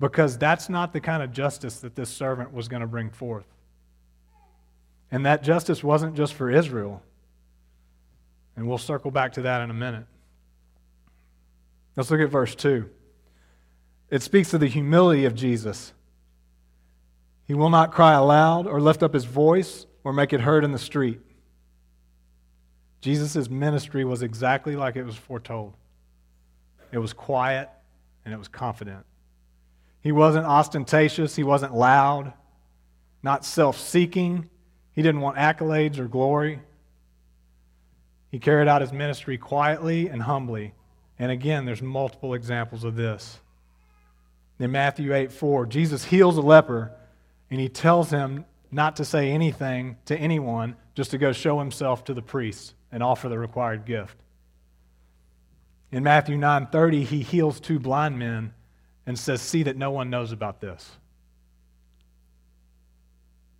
because 0.00 0.38
that's 0.38 0.70
not 0.70 0.94
the 0.94 1.00
kind 1.00 1.22
of 1.22 1.32
justice 1.32 1.80
that 1.80 1.94
this 1.94 2.08
servant 2.08 2.54
was 2.54 2.68
going 2.68 2.80
to 2.80 2.86
bring 2.86 3.10
forth. 3.10 3.46
And 5.10 5.26
that 5.26 5.42
justice 5.42 5.84
wasn't 5.84 6.16
just 6.16 6.32
for 6.32 6.48
Israel. 6.48 7.02
And 8.56 8.68
we'll 8.68 8.78
circle 8.78 9.10
back 9.10 9.32
to 9.34 9.42
that 9.42 9.62
in 9.62 9.70
a 9.70 9.74
minute. 9.74 10.04
Let's 11.96 12.10
look 12.10 12.20
at 12.20 12.30
verse 12.30 12.54
2. 12.54 12.88
It 14.10 14.22
speaks 14.22 14.52
of 14.52 14.60
the 14.60 14.66
humility 14.66 15.24
of 15.24 15.34
Jesus. 15.34 15.92
He 17.46 17.54
will 17.54 17.70
not 17.70 17.92
cry 17.92 18.12
aloud 18.12 18.66
or 18.66 18.80
lift 18.80 19.02
up 19.02 19.14
his 19.14 19.24
voice 19.24 19.86
or 20.04 20.12
make 20.12 20.32
it 20.32 20.40
heard 20.40 20.64
in 20.64 20.72
the 20.72 20.78
street. 20.78 21.20
Jesus' 23.00 23.50
ministry 23.50 24.04
was 24.04 24.22
exactly 24.22 24.76
like 24.76 24.96
it 24.96 25.04
was 25.04 25.16
foretold 25.16 25.74
it 26.92 26.98
was 26.98 27.14
quiet 27.14 27.70
and 28.24 28.32
it 28.32 28.36
was 28.36 28.48
confident. 28.48 29.04
He 30.02 30.12
wasn't 30.12 30.46
ostentatious, 30.46 31.34
he 31.34 31.42
wasn't 31.42 31.74
loud, 31.74 32.34
not 33.22 33.44
self 33.44 33.78
seeking. 33.78 34.48
He 34.92 35.00
didn't 35.00 35.22
want 35.22 35.38
accolades 35.38 35.98
or 35.98 36.06
glory. 36.06 36.60
He 38.32 38.40
carried 38.40 38.66
out 38.66 38.80
his 38.80 38.92
ministry 38.92 39.38
quietly 39.38 40.08
and 40.08 40.22
humbly. 40.22 40.72
And 41.18 41.30
again, 41.30 41.66
there's 41.66 41.82
multiple 41.82 42.34
examples 42.34 42.82
of 42.82 42.96
this. 42.96 43.38
In 44.58 44.72
Matthew 44.72 45.14
8 45.14 45.30
4, 45.30 45.66
Jesus 45.66 46.06
heals 46.06 46.36
a 46.38 46.40
leper 46.40 46.92
and 47.50 47.60
he 47.60 47.68
tells 47.68 48.10
him 48.10 48.46
not 48.70 48.96
to 48.96 49.04
say 49.04 49.30
anything 49.30 49.98
to 50.06 50.16
anyone, 50.16 50.74
just 50.94 51.10
to 51.10 51.18
go 51.18 51.30
show 51.32 51.58
himself 51.58 52.04
to 52.04 52.14
the 52.14 52.22
priest 52.22 52.74
and 52.90 53.02
offer 53.02 53.28
the 53.28 53.38
required 53.38 53.84
gift. 53.84 54.16
In 55.90 56.02
Matthew 56.02 56.38
9:30, 56.38 57.04
he 57.04 57.20
heals 57.22 57.60
two 57.60 57.78
blind 57.78 58.18
men 58.18 58.54
and 59.06 59.18
says, 59.18 59.42
"See 59.42 59.62
that 59.64 59.76
no 59.76 59.90
one 59.90 60.08
knows 60.08 60.32
about 60.32 60.60
this." 60.60 60.96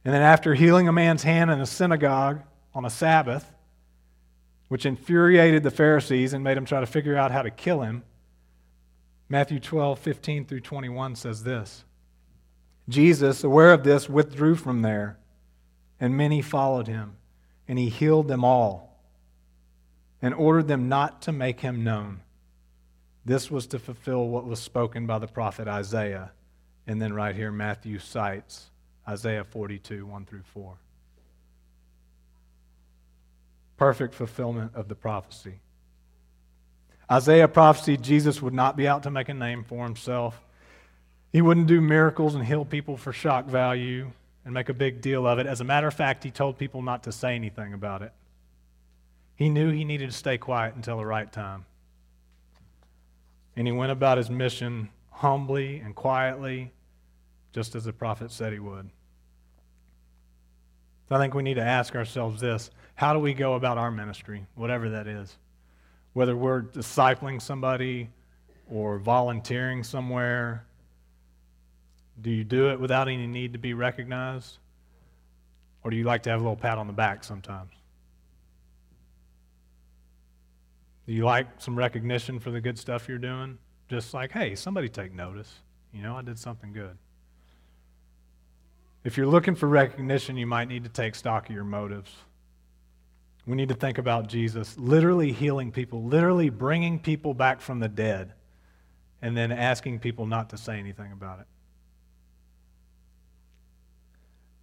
And 0.05 0.15
then 0.15 0.23
after 0.23 0.55
healing 0.55 0.89
a 0.89 0.93
man's 0.93 1.25
hand 1.25 1.51
in 1.51 1.61
a 1.61 1.67
synagogue 1.67 2.41
on 2.75 2.87
a 2.87 2.91
Sabbath, 2.91 3.52
which 4.73 4.87
infuriated 4.87 5.63
the 5.63 5.71
Pharisees 5.71 6.33
and 6.33 6.43
made 6.43 6.57
them 6.57 6.65
try 6.65 6.81
to 6.81 6.87
figure 6.87 7.15
out 7.15 7.31
how 7.31 7.43
to 7.43 7.51
kill 7.51 7.83
him, 7.83 8.03
Matthew 9.29 9.61
12, 9.61 9.99
15 9.99 10.47
through 10.47 10.61
21 10.61 11.15
says 11.15 11.45
this 11.45 11.85
Jesus, 12.89 13.45
aware 13.45 13.75
of 13.75 13.85
this, 13.85 14.09
withdrew 14.09 14.55
from 14.55 14.81
there, 14.81 15.19
and 16.01 16.17
many 16.17 16.41
followed 16.41 16.89
him, 16.89 17.19
and 17.69 17.79
he 17.79 17.91
healed 17.91 18.29
them 18.29 18.47
all 18.47 18.99
and 20.23 20.33
ordered 20.33 20.69
them 20.69 20.89
not 20.89 21.21
to 21.21 21.33
make 21.33 21.61
him 21.61 21.85
known. 21.85 22.23
This 23.27 23.51
was 23.51 23.67
to 23.67 23.79
fulfill 23.79 24.27
what 24.27 24.47
was 24.47 24.59
spoken 24.59 25.07
by 25.07 25.19
the 25.19 25.29
prophet 25.29 25.69
Isaiah. 25.69 26.33
And 26.87 26.99
then 26.99 27.13
right 27.13 27.37
here, 27.37 27.53
Matthew 27.53 27.99
cites 27.99 28.71
Isaiah 29.07 29.45
42, 29.45 30.07
1 30.07 30.25
through 30.25 30.45
4. 30.55 30.79
Perfect 33.83 34.15
fulfillment 34.15 34.77
of 34.77 34.87
the 34.87 34.95
prophecy. 34.95 35.55
Isaiah 37.11 37.49
prophesied 37.49 38.01
Jesus 38.01 38.41
would 38.41 38.55
not 38.55 38.77
be 38.77 38.87
out 38.87 39.03
to 39.03 39.11
make 39.11 39.29
a 39.29 39.35
name 39.35 39.65
for 39.65 39.83
himself. 39.83 40.41
He 41.33 41.43
wouldn't 41.43 41.67
do 41.67 41.81
miracles 41.81 42.37
and 42.37 42.45
heal 42.45 42.65
people 42.65 42.97
for 42.97 43.13
shock 43.13 43.47
value 43.47 44.13
and 44.45 44.55
make 44.55 44.69
a 44.69 44.73
big 44.73 45.01
deal 45.01 45.27
of 45.27 45.41
it. 45.41 45.49
As 45.49 45.61
a 45.61 45.65
matter 45.65 45.89
of 45.89 45.95
fact, 45.95 46.23
he 46.23 46.31
told 46.31 46.59
people 46.59 46.81
not 46.81 47.03
to 47.03 47.11
say 47.11 47.35
anything 47.35 47.73
about 47.73 48.03
it. 48.03 48.13
He 49.35 49.49
knew 49.49 49.73
he 49.73 49.85
needed 49.85 50.13
to 50.13 50.17
stay 50.17 50.39
quiet 50.39 50.77
until 50.77 50.99
the 50.99 51.05
right 51.05 51.33
time. 51.33 51.65
And 53.57 53.67
he 53.67 53.73
went 53.73 53.91
about 53.91 54.17
his 54.17 54.31
mission 54.31 54.91
humbly 55.11 55.81
and 55.81 55.97
quietly, 55.97 56.71
just 57.53 57.75
as 57.75 57.83
the 57.83 57.93
prophet 57.93 58.31
said 58.31 58.53
he 58.53 58.61
would. 58.61 58.91
I 61.15 61.19
think 61.19 61.35
we 61.35 61.43
need 61.43 61.55
to 61.55 61.63
ask 61.63 61.95
ourselves 61.95 62.41
this 62.41 62.71
how 62.95 63.13
do 63.13 63.19
we 63.19 63.35
go 63.35 63.55
about 63.55 63.79
our 63.79 63.91
ministry, 63.91 64.47
whatever 64.55 64.91
that 64.91 65.07
is? 65.07 65.37
Whether 66.13 66.37
we're 66.37 66.63
discipling 66.63 67.41
somebody 67.41 68.11
or 68.71 68.99
volunteering 68.99 69.83
somewhere, 69.83 70.65
do 72.21 72.31
you 72.31 72.45
do 72.45 72.71
it 72.71 72.79
without 72.79 73.09
any 73.09 73.27
need 73.27 73.55
to 73.55 73.59
be 73.59 73.75
recognized? 73.75 74.59
Or 75.85 75.91
do 75.91 75.97
you 75.97 76.05
like 76.05 76.23
to 76.25 76.31
have 76.31 76.41
a 76.41 76.43
little 76.43 76.57
pat 76.57 76.79
on 76.79 76.87
the 76.87 76.93
back 76.93 77.25
sometimes? 77.25 77.73
Do 81.07 81.13
you 81.13 81.25
like 81.25 81.47
some 81.59 81.77
recognition 81.77 82.39
for 82.39 82.51
the 82.51 82.61
good 82.61 82.79
stuff 82.79 83.09
you're 83.09 83.19
doing? 83.19 83.59
Just 83.89 84.15
like, 84.15 84.31
hey, 84.31 84.55
somebody 84.55 84.89
take 84.89 85.13
notice. 85.13 85.53
You 85.93 86.03
know, 86.03 86.17
I 86.17 86.23
did 86.23 86.39
something 86.39 86.73
good. 86.73 86.97
If 89.05 89.17
you're 89.17 89.27
looking 89.27 89.57
for 89.57 89.67
recognition, 89.69 90.37
you 90.37 90.47
might 90.47 90.69
need 90.69 90.85
to 90.85 90.91
take 90.91 91.17
stock 91.17 91.49
of 91.49 91.55
your 91.55 91.65
motives. 91.65 92.15
We 93.47 93.57
need 93.57 93.69
to 93.71 93.75
think 93.75 93.99
about 93.99 94.29
Jesus 94.29 94.79
literally 94.79 95.33
healing 95.33 95.73
people, 95.73 96.05
literally 96.05 96.51
bringing 96.51 97.01
people 97.01 97.35
back 97.35 97.61
from 97.61 97.81
the 97.81 97.89
dead, 97.89 98.35
and 99.21 99.37
then 99.37 99.51
asking 99.51 99.99
people 99.99 100.27
not 100.27 100.51
to 100.51 100.57
say 100.57 100.79
anything 100.79 101.11
about 101.11 101.41
it. 101.41 101.47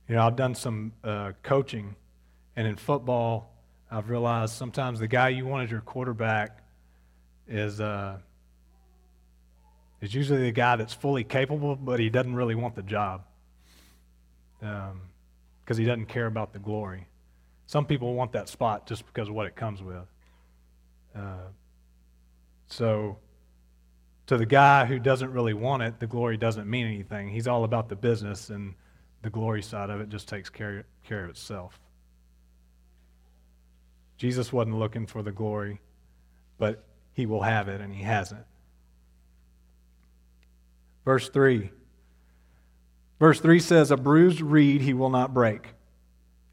You 0.08 0.16
know, 0.16 0.26
I've 0.26 0.38
done 0.38 0.56
some 0.56 0.94
uh, 1.04 1.34
coaching, 1.44 1.96
and 2.56 2.66
in 2.66 2.78
football, 2.78 3.52
I've 3.92 4.10
realized 4.10 4.54
sometimes 4.54 5.00
the 5.00 5.08
guy 5.08 5.30
you 5.30 5.46
want 5.46 5.66
as 5.66 5.72
your 5.72 5.82
quarterback 5.82 6.64
is 7.48 7.82
uh, 7.82 8.20
is 10.00 10.14
usually 10.14 10.44
the 10.44 10.52
guy 10.52 10.78
that's 10.78 10.94
fully 10.94 11.26
capable, 11.26 11.76
but 11.76 12.00
he 12.00 12.10
doesn't 12.10 12.36
really 12.36 12.56
want 12.56 12.76
the 12.76 12.84
job 12.84 13.24
because 14.60 14.92
um, 14.92 15.78
he 15.78 15.86
doesn't 15.86 16.08
care 16.08 16.26
about 16.26 16.54
the 16.54 16.60
glory. 16.60 17.08
Some 17.66 17.86
people 17.86 18.14
want 18.14 18.32
that 18.34 18.50
spot 18.50 18.88
just 18.88 19.06
because 19.06 19.30
of 19.30 19.36
what 19.36 19.46
it 19.46 19.56
comes 19.56 19.82
with. 19.82 20.08
Uh, 21.16 21.50
so, 22.68 23.18
to 24.28 24.38
the 24.38 24.46
guy 24.46 24.86
who 24.86 25.00
doesn't 25.00 25.32
really 25.32 25.54
want 25.54 25.84
it, 25.84 26.00
the 26.00 26.08
glory 26.08 26.38
doesn't 26.38 26.70
mean 26.70 26.86
anything. 26.86 27.30
He's 27.30 27.48
all 27.48 27.64
about 27.64 27.90
the 27.90 27.96
business, 27.96 28.50
and 28.50 28.76
the 29.22 29.30
glory 29.30 29.62
side 29.62 29.90
of 29.90 30.02
it 30.02 30.10
just 30.10 30.28
takes 30.28 30.50
care, 30.50 30.86
care 31.04 31.24
of 31.24 31.30
itself. 31.30 31.80
Jesus 34.18 34.52
wasn't 34.52 34.78
looking 34.78 35.08
for 35.08 35.24
the 35.24 35.32
glory, 35.32 35.80
but 36.58 36.84
he 37.14 37.26
will 37.26 37.42
have 37.42 37.68
it, 37.68 37.82
and 37.82 37.94
he 37.94 38.04
hasn't. 38.04 38.46
Verse 41.06 41.30
3. 41.30 41.72
Verse 43.20 43.40
3 43.40 43.60
says, 43.60 43.92
A 43.92 43.98
bruised 43.98 44.42
reed 44.42 44.82
he 44.82 44.94
will 44.94 45.10
not 45.10 45.34
break, 45.34 45.70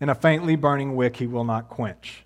and 0.01 0.11
a 0.11 0.15
faintly 0.15 0.57
burning 0.57 0.97
wick 0.97 1.17
he 1.17 1.27
will 1.27 1.45
not 1.45 1.69
quench. 1.69 2.25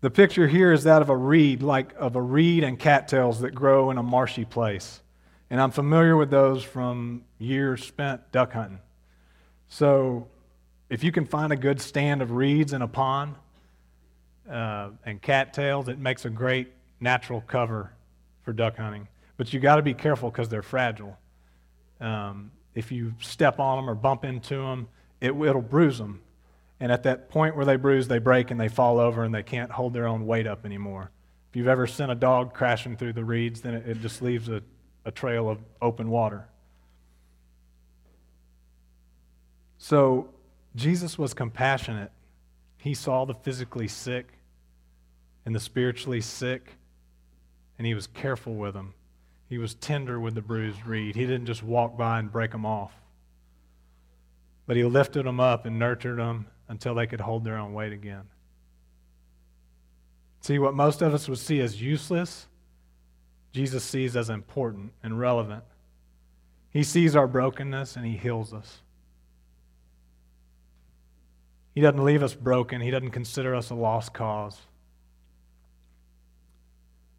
The 0.00 0.10
picture 0.10 0.46
here 0.46 0.72
is 0.72 0.84
that 0.84 1.02
of 1.02 1.10
a 1.10 1.16
reed, 1.16 1.62
like 1.62 1.92
of 1.98 2.16
a 2.16 2.22
reed 2.22 2.64
and 2.64 2.78
cattails 2.78 3.40
that 3.40 3.54
grow 3.54 3.90
in 3.90 3.98
a 3.98 4.02
marshy 4.02 4.44
place. 4.44 5.02
And 5.50 5.60
I'm 5.60 5.70
familiar 5.70 6.16
with 6.16 6.30
those 6.30 6.62
from 6.62 7.24
years 7.38 7.84
spent 7.84 8.30
duck 8.30 8.52
hunting. 8.52 8.78
So 9.68 10.28
if 10.88 11.02
you 11.02 11.10
can 11.10 11.26
find 11.26 11.52
a 11.52 11.56
good 11.56 11.80
stand 11.80 12.22
of 12.22 12.30
reeds 12.30 12.72
in 12.72 12.82
a 12.82 12.88
pond 12.88 13.34
uh, 14.48 14.90
and 15.04 15.20
cattails, 15.20 15.88
it 15.88 15.98
makes 15.98 16.24
a 16.24 16.30
great 16.30 16.68
natural 17.00 17.42
cover 17.46 17.92
for 18.42 18.52
duck 18.52 18.76
hunting. 18.76 19.08
But 19.36 19.52
you 19.52 19.60
got 19.60 19.76
to 19.76 19.82
be 19.82 19.94
careful 19.94 20.30
because 20.30 20.48
they're 20.48 20.62
fragile. 20.62 21.18
Um, 22.00 22.50
if 22.78 22.92
you 22.92 23.12
step 23.20 23.58
on 23.58 23.76
them 23.76 23.90
or 23.90 23.96
bump 23.96 24.24
into 24.24 24.54
them, 24.54 24.86
it, 25.20 25.32
it'll 25.32 25.60
bruise 25.60 25.98
them. 25.98 26.22
And 26.78 26.92
at 26.92 27.02
that 27.02 27.28
point 27.28 27.56
where 27.56 27.66
they 27.66 27.74
bruise, 27.74 28.06
they 28.06 28.20
break 28.20 28.52
and 28.52 28.60
they 28.60 28.68
fall 28.68 29.00
over 29.00 29.24
and 29.24 29.34
they 29.34 29.42
can't 29.42 29.72
hold 29.72 29.94
their 29.94 30.06
own 30.06 30.26
weight 30.26 30.46
up 30.46 30.64
anymore. 30.64 31.10
If 31.50 31.56
you've 31.56 31.66
ever 31.66 31.88
sent 31.88 32.12
a 32.12 32.14
dog 32.14 32.54
crashing 32.54 32.96
through 32.96 33.14
the 33.14 33.24
reeds, 33.24 33.62
then 33.62 33.74
it, 33.74 33.88
it 33.88 34.00
just 34.00 34.22
leaves 34.22 34.48
a, 34.48 34.62
a 35.04 35.10
trail 35.10 35.48
of 35.48 35.58
open 35.82 36.08
water. 36.08 36.46
So 39.78 40.28
Jesus 40.76 41.18
was 41.18 41.34
compassionate. 41.34 42.12
He 42.76 42.94
saw 42.94 43.24
the 43.24 43.34
physically 43.34 43.88
sick 43.88 44.34
and 45.44 45.52
the 45.52 45.60
spiritually 45.60 46.20
sick, 46.20 46.74
and 47.76 47.88
he 47.88 47.94
was 47.94 48.06
careful 48.06 48.54
with 48.54 48.74
them. 48.74 48.94
He 49.48 49.58
was 49.58 49.74
tender 49.74 50.20
with 50.20 50.34
the 50.34 50.42
bruised 50.42 50.86
reed. 50.86 51.16
He 51.16 51.26
didn't 51.26 51.46
just 51.46 51.62
walk 51.62 51.96
by 51.96 52.18
and 52.18 52.30
break 52.30 52.52
them 52.52 52.66
off. 52.66 52.92
But 54.66 54.76
he 54.76 54.84
lifted 54.84 55.24
them 55.24 55.40
up 55.40 55.64
and 55.64 55.78
nurtured 55.78 56.18
them 56.18 56.46
until 56.68 56.94
they 56.94 57.06
could 57.06 57.20
hold 57.20 57.44
their 57.44 57.56
own 57.56 57.72
weight 57.72 57.92
again. 57.92 58.24
See, 60.42 60.58
what 60.58 60.74
most 60.74 61.02
of 61.02 61.14
us 61.14 61.28
would 61.28 61.38
see 61.38 61.60
as 61.60 61.80
useless, 61.80 62.46
Jesus 63.52 63.82
sees 63.82 64.16
as 64.16 64.28
important 64.28 64.92
and 65.02 65.18
relevant. 65.18 65.64
He 66.70 66.82
sees 66.82 67.16
our 67.16 67.26
brokenness 67.26 67.96
and 67.96 68.04
he 68.04 68.16
heals 68.16 68.52
us. 68.52 68.82
He 71.74 71.80
doesn't 71.80 72.04
leave 72.04 72.22
us 72.22 72.34
broken, 72.34 72.80
he 72.80 72.90
doesn't 72.90 73.10
consider 73.10 73.54
us 73.54 73.70
a 73.70 73.74
lost 73.74 74.12
cause. 74.12 74.58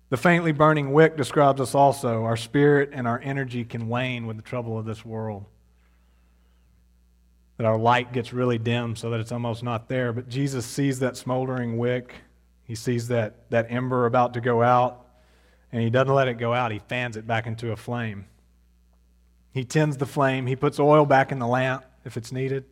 The 0.10 0.18
faintly 0.18 0.52
burning 0.52 0.92
wick 0.92 1.16
describes 1.16 1.62
us 1.62 1.76
also. 1.76 2.24
Our 2.24 2.38
spirit 2.38 2.90
and 2.94 3.08
our 3.08 3.20
energy 3.20 3.64
can 3.64 3.88
wane 3.88 4.26
with 4.26 4.38
the 4.38 4.44
trouble 4.44 4.78
of 4.78 4.86
this 4.86 5.06
world. 5.06 5.46
That 7.58 7.66
our 7.66 7.78
light 7.78 8.12
gets 8.12 8.34
really 8.34 8.58
dim 8.58 8.96
so 8.96 9.12
that 9.12 9.20
it's 9.20 9.32
almost 9.32 9.64
not 9.64 9.88
there. 9.88 10.12
But 10.12 10.28
Jesus 10.28 10.66
sees 10.66 11.00
that 11.00 11.16
smoldering 11.16 11.78
wick. 11.78 12.16
He 12.64 12.76
sees 12.76 13.08
that, 13.10 13.50
that 13.52 13.68
ember 13.70 14.06
about 14.06 14.34
to 14.36 14.42
go 14.42 14.62
out, 14.62 15.06
and 15.72 15.82
he 15.82 15.90
doesn't 15.90 16.14
let 16.14 16.28
it 16.28 16.36
go 16.36 16.54
out. 16.54 16.72
He 16.72 16.80
fans 16.80 17.18
it 17.18 17.26
back 17.26 17.48
into 17.48 17.72
a 17.72 17.76
flame. 17.76 18.26
He 19.52 19.64
tends 19.64 19.98
the 19.98 20.06
flame. 20.06 20.46
He 20.46 20.56
puts 20.56 20.80
oil 20.80 21.06
back 21.06 21.32
in 21.32 21.40
the 21.40 21.48
lamp 21.48 21.84
if 22.06 22.16
it's 22.16 22.32
needed. 22.32 22.66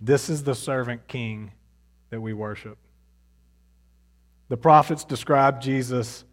This 0.00 0.30
is 0.30 0.44
the 0.44 0.54
servant 0.54 1.08
king 1.08 1.52
that 2.10 2.20
we 2.20 2.32
worship. 2.32 2.78
The 4.48 4.56
prophets 4.56 5.04
described 5.04 5.62
Jesus, 5.62 6.24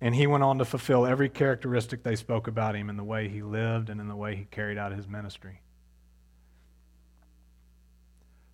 and 0.00 0.14
he 0.14 0.26
went 0.26 0.44
on 0.44 0.58
to 0.58 0.64
fulfill 0.64 1.06
every 1.06 1.28
characteristic 1.28 2.02
they 2.02 2.16
spoke 2.16 2.46
about 2.46 2.76
him 2.76 2.88
in 2.88 2.96
the 2.96 3.04
way 3.04 3.28
he 3.28 3.42
lived 3.42 3.90
and 3.90 4.00
in 4.00 4.08
the 4.08 4.16
way 4.16 4.36
he 4.36 4.44
carried 4.44 4.78
out 4.78 4.92
his 4.92 5.08
ministry. 5.08 5.60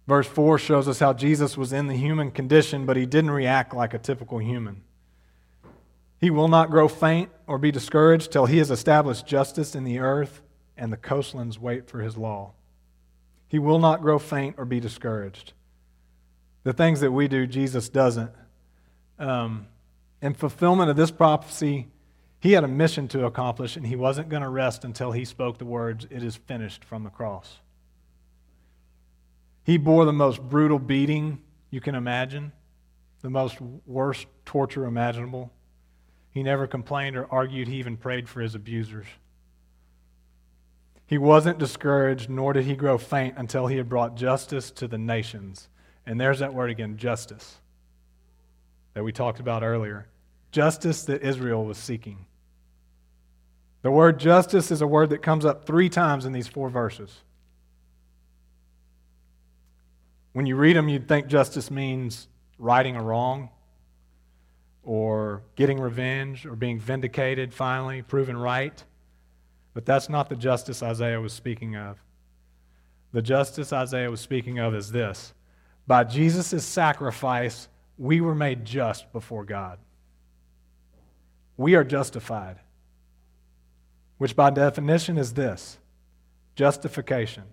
Verse 0.06 0.26
4 0.26 0.58
shows 0.58 0.88
us 0.88 1.00
how 1.00 1.12
Jesus 1.12 1.56
was 1.56 1.72
in 1.72 1.88
the 1.88 1.96
human 1.96 2.30
condition, 2.30 2.86
but 2.86 2.96
he 2.96 3.06
didn't 3.06 3.32
react 3.32 3.74
like 3.74 3.92
a 3.92 3.98
typical 3.98 4.38
human. 4.38 4.82
He 6.18 6.30
will 6.30 6.48
not 6.48 6.70
grow 6.70 6.88
faint 6.88 7.30
or 7.46 7.58
be 7.58 7.70
discouraged 7.70 8.32
till 8.32 8.46
he 8.46 8.58
has 8.58 8.70
established 8.70 9.26
justice 9.26 9.74
in 9.74 9.84
the 9.84 9.98
earth 9.98 10.40
and 10.76 10.92
the 10.92 10.96
coastlands 10.96 11.58
wait 11.58 11.88
for 11.88 12.00
his 12.00 12.16
law. 12.16 12.52
He 13.48 13.58
will 13.58 13.78
not 13.78 14.00
grow 14.00 14.18
faint 14.18 14.56
or 14.58 14.64
be 14.64 14.80
discouraged. 14.80 15.52
The 16.64 16.72
things 16.72 17.00
that 17.00 17.12
we 17.12 17.28
do, 17.28 17.46
Jesus 17.46 17.88
doesn't 17.88 18.30
um, 19.18 19.66
in 20.20 20.34
fulfillment 20.34 20.90
of 20.90 20.96
this 20.96 21.10
prophecy, 21.10 21.86
he 22.40 22.52
had 22.52 22.64
a 22.64 22.68
mission 22.68 23.08
to 23.08 23.26
accomplish, 23.26 23.76
and 23.76 23.86
he 23.86 23.96
wasn't 23.96 24.28
going 24.28 24.42
to 24.42 24.48
rest 24.48 24.84
until 24.84 25.12
he 25.12 25.24
spoke 25.24 25.58
the 25.58 25.64
words, 25.64 26.06
It 26.10 26.22
is 26.22 26.36
finished, 26.36 26.84
from 26.84 27.04
the 27.04 27.10
cross. 27.10 27.58
He 29.64 29.78
bore 29.78 30.04
the 30.04 30.12
most 30.12 30.40
brutal 30.40 30.78
beating 30.78 31.42
you 31.70 31.80
can 31.80 31.94
imagine, 31.94 32.52
the 33.22 33.30
most 33.30 33.60
worst 33.86 34.26
torture 34.44 34.84
imaginable. 34.84 35.50
He 36.30 36.42
never 36.42 36.66
complained 36.66 37.16
or 37.16 37.26
argued, 37.32 37.66
he 37.66 37.78
even 37.78 37.96
prayed 37.96 38.28
for 38.28 38.40
his 38.40 38.54
abusers. 38.54 39.06
He 41.06 41.18
wasn't 41.18 41.58
discouraged, 41.58 42.28
nor 42.28 42.52
did 42.52 42.64
he 42.64 42.76
grow 42.76 42.98
faint 42.98 43.34
until 43.36 43.66
he 43.66 43.76
had 43.76 43.88
brought 43.88 44.16
justice 44.16 44.70
to 44.72 44.88
the 44.88 44.98
nations. 44.98 45.68
And 46.04 46.20
there's 46.20 46.40
that 46.40 46.54
word 46.54 46.70
again 46.70 46.96
justice 46.96 47.58
that 48.96 49.04
we 49.04 49.12
talked 49.12 49.40
about 49.40 49.62
earlier 49.62 50.06
justice 50.52 51.04
that 51.04 51.22
Israel 51.22 51.66
was 51.66 51.76
seeking. 51.76 52.24
The 53.82 53.90
word 53.90 54.18
justice 54.18 54.70
is 54.70 54.80
a 54.80 54.86
word 54.86 55.10
that 55.10 55.20
comes 55.20 55.44
up 55.44 55.66
three 55.66 55.90
times 55.90 56.24
in 56.24 56.32
these 56.32 56.48
four 56.48 56.70
verses. 56.70 57.14
When 60.32 60.46
you 60.46 60.56
read 60.56 60.76
them, 60.76 60.88
you'd 60.88 61.08
think 61.08 61.26
justice 61.26 61.70
means 61.70 62.28
righting 62.58 62.96
a 62.96 63.02
wrong 63.02 63.50
or 64.82 65.42
getting 65.56 65.78
revenge 65.78 66.46
or 66.46 66.56
being 66.56 66.80
vindicated 66.80 67.52
finally, 67.52 68.00
proven 68.00 68.34
right. 68.34 68.82
But 69.74 69.84
that's 69.84 70.08
not 70.08 70.30
the 70.30 70.36
justice 70.36 70.82
Isaiah 70.82 71.20
was 71.20 71.34
speaking 71.34 71.76
of. 71.76 71.98
The 73.12 73.20
justice 73.20 73.74
Isaiah 73.74 74.10
was 74.10 74.22
speaking 74.22 74.58
of 74.58 74.74
is 74.74 74.90
this 74.90 75.34
by 75.86 76.02
Jesus' 76.04 76.64
sacrifice, 76.64 77.68
we 77.98 78.20
were 78.20 78.34
made 78.34 78.64
just 78.64 79.10
before 79.12 79.44
God. 79.44 79.78
We 81.56 81.74
are 81.74 81.84
justified, 81.84 82.56
which 84.18 84.36
by 84.36 84.50
definition 84.50 85.16
is 85.16 85.34
this 85.34 85.78
justification 86.54 87.44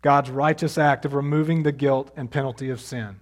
God's 0.00 0.30
righteous 0.30 0.78
act 0.78 1.04
of 1.04 1.14
removing 1.14 1.62
the 1.62 1.72
guilt 1.72 2.12
and 2.16 2.30
penalty 2.30 2.70
of 2.70 2.80
sin, 2.80 3.20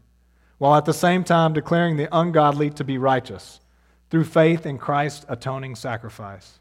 while 0.58 0.76
at 0.76 0.84
the 0.84 0.92
same 0.92 1.24
time 1.24 1.52
declaring 1.52 1.96
the 1.96 2.14
ungodly 2.16 2.70
to 2.70 2.84
be 2.84 2.98
righteous 2.98 3.60
through 4.10 4.24
faith 4.24 4.66
in 4.66 4.78
Christ's 4.78 5.26
atoning 5.28 5.74
sacrifice. 5.74 6.58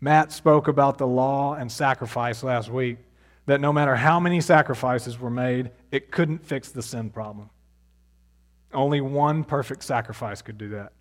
Matt 0.00 0.32
spoke 0.32 0.68
about 0.68 0.98
the 0.98 1.06
law 1.06 1.54
and 1.54 1.70
sacrifice 1.70 2.42
last 2.42 2.68
week, 2.68 2.98
that 3.46 3.60
no 3.60 3.72
matter 3.72 3.96
how 3.96 4.20
many 4.20 4.40
sacrifices 4.40 5.18
were 5.18 5.30
made, 5.30 5.70
it 5.90 6.10
couldn't 6.10 6.44
fix 6.44 6.70
the 6.70 6.82
sin 6.82 7.10
problem. 7.10 7.50
Only 8.72 9.00
one 9.00 9.44
perfect 9.44 9.84
sacrifice 9.84 10.42
could 10.42 10.58
do 10.58 10.70
that. 10.70 10.92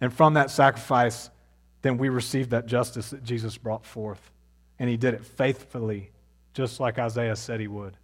And 0.00 0.12
from 0.12 0.34
that 0.34 0.50
sacrifice, 0.50 1.30
then 1.82 1.98
we 1.98 2.08
received 2.08 2.50
that 2.50 2.66
justice 2.66 3.10
that 3.10 3.24
Jesus 3.24 3.56
brought 3.56 3.84
forth. 3.84 4.30
And 4.78 4.90
he 4.90 4.96
did 4.96 5.14
it 5.14 5.24
faithfully, 5.24 6.10
just 6.52 6.80
like 6.80 6.98
Isaiah 6.98 7.36
said 7.36 7.60
he 7.60 7.68
would. 7.68 7.96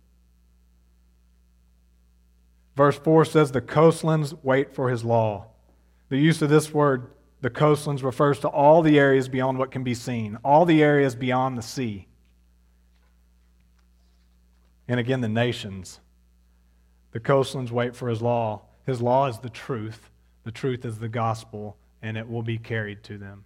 Verse 2.76 2.98
4 2.98 3.24
says, 3.24 3.52
The 3.52 3.60
coastlands 3.60 4.34
wait 4.42 4.74
for 4.74 4.88
his 4.88 5.04
law. 5.04 5.46
The 6.08 6.16
use 6.18 6.40
of 6.42 6.48
this 6.48 6.72
word, 6.72 7.10
the 7.40 7.50
coastlands, 7.50 8.02
refers 8.02 8.38
to 8.40 8.48
all 8.48 8.82
the 8.82 8.98
areas 8.98 9.28
beyond 9.28 9.58
what 9.58 9.70
can 9.70 9.84
be 9.84 9.94
seen, 9.94 10.38
all 10.44 10.64
the 10.64 10.82
areas 10.82 11.14
beyond 11.14 11.58
the 11.58 11.62
sea. 11.62 12.06
And 14.88 14.98
again, 14.98 15.20
the 15.20 15.28
nations. 15.28 16.00
The 17.12 17.20
coastlands 17.20 17.70
wait 17.70 17.94
for 17.94 18.08
his 18.08 18.20
law. 18.20 18.62
His 18.86 19.00
law 19.00 19.28
is 19.28 19.38
the 19.38 19.50
truth, 19.50 20.10
the 20.44 20.50
truth 20.50 20.84
is 20.84 20.98
the 20.98 21.08
gospel, 21.08 21.76
and 22.02 22.16
it 22.16 22.28
will 22.28 22.42
be 22.42 22.58
carried 22.58 23.04
to 23.04 23.16
them. 23.16 23.44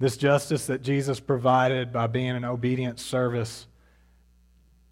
This 0.00 0.16
justice 0.16 0.66
that 0.66 0.82
Jesus 0.82 1.20
provided 1.20 1.92
by 1.92 2.06
being 2.06 2.30
an 2.30 2.44
obedient 2.44 2.98
service, 2.98 3.66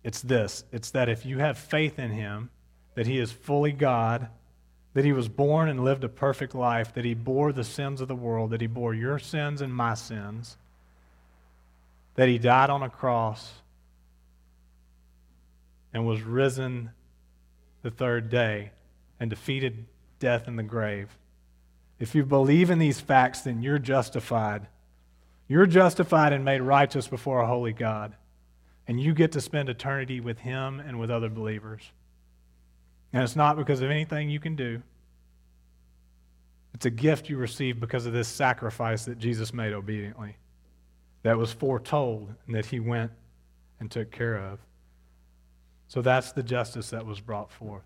it's 0.05 0.21
this 0.21 0.65
it's 0.71 0.91
that 0.93 1.09
if 1.09 1.27
you 1.27 1.39
have 1.39 1.59
faith 1.59 1.99
in 1.99 2.11
him, 2.11 2.51
that 2.95 3.07
he 3.07 3.19
is 3.19 3.33
fully 3.33 3.73
God, 3.73 4.29
that 4.93 5.05
he 5.05 5.13
was 5.13 5.29
born 5.29 5.69
and 5.69 5.83
lived 5.83 6.05
a 6.05 6.09
perfect 6.09 6.55
life, 6.55 6.93
that 6.95 7.07
he 7.07 7.15
bore 7.15 7.53
the 7.53 7.65
sins 7.65 8.01
of 8.01 8.09
the 8.09 8.15
world, 8.15 8.51
that 8.51 8.61
he 8.61 8.67
bore 8.67 8.95
your 8.95 9.19
sins 9.19 9.63
and 9.63 9.75
my 9.75 9.95
sins, 9.95 10.59
that 12.17 12.29
he 12.29 12.39
died 12.39 12.69
on 12.69 12.83
a 12.83 12.91
cross 12.91 13.63
and 15.93 16.07
was 16.07 16.23
risen 16.23 16.91
the 17.83 17.91
third 17.91 18.29
day 18.29 18.73
and 19.21 19.31
defeated 19.31 19.87
death 20.19 20.49
in 20.49 20.57
the 20.57 20.63
grave. 20.63 21.17
If 21.99 22.15
you 22.15 22.25
believe 22.25 22.71
in 22.71 22.79
these 22.79 23.01
facts, 23.01 23.41
then 23.41 23.63
you're 23.63 23.79
justified. 23.79 24.67
You're 25.49 25.67
justified 25.67 26.33
and 26.33 26.45
made 26.45 26.61
righteous 26.61 27.09
before 27.09 27.41
a 27.41 27.47
holy 27.47 27.73
God. 27.73 28.15
And 28.87 29.01
you 29.01 29.15
get 29.15 29.33
to 29.33 29.41
spend 29.41 29.69
eternity 29.69 30.21
with 30.21 30.39
Him 30.39 30.81
and 30.81 31.01
with 31.01 31.11
other 31.11 31.29
believers. 31.29 31.83
And 33.13 33.23
it's 33.23 33.37
not 33.37 33.57
because 33.57 33.81
of 33.81 33.91
anything 33.91 34.31
you 34.31 34.41
can 34.41 34.55
do, 34.55 34.83
it's 36.75 36.87
a 36.87 36.91
gift 36.91 37.29
you 37.29 37.39
receive 37.39 37.81
because 37.81 38.07
of 38.07 38.13
this 38.13 38.29
sacrifice 38.29 39.05
that 39.07 39.19
Jesus 39.19 39.53
made 39.53 39.73
obediently, 39.73 40.37
that 41.23 41.37
was 41.37 41.53
foretold 41.53 42.33
and 42.47 42.55
that 42.55 42.67
He 42.67 42.79
went 42.79 43.11
and 43.81 43.91
took 43.91 44.13
care 44.13 44.37
of. 44.37 44.61
So 45.89 46.03
that's 46.03 46.33
the 46.33 46.43
justice 46.43 46.91
that 46.91 47.05
was 47.05 47.21
brought 47.21 47.51
forth. 47.51 47.83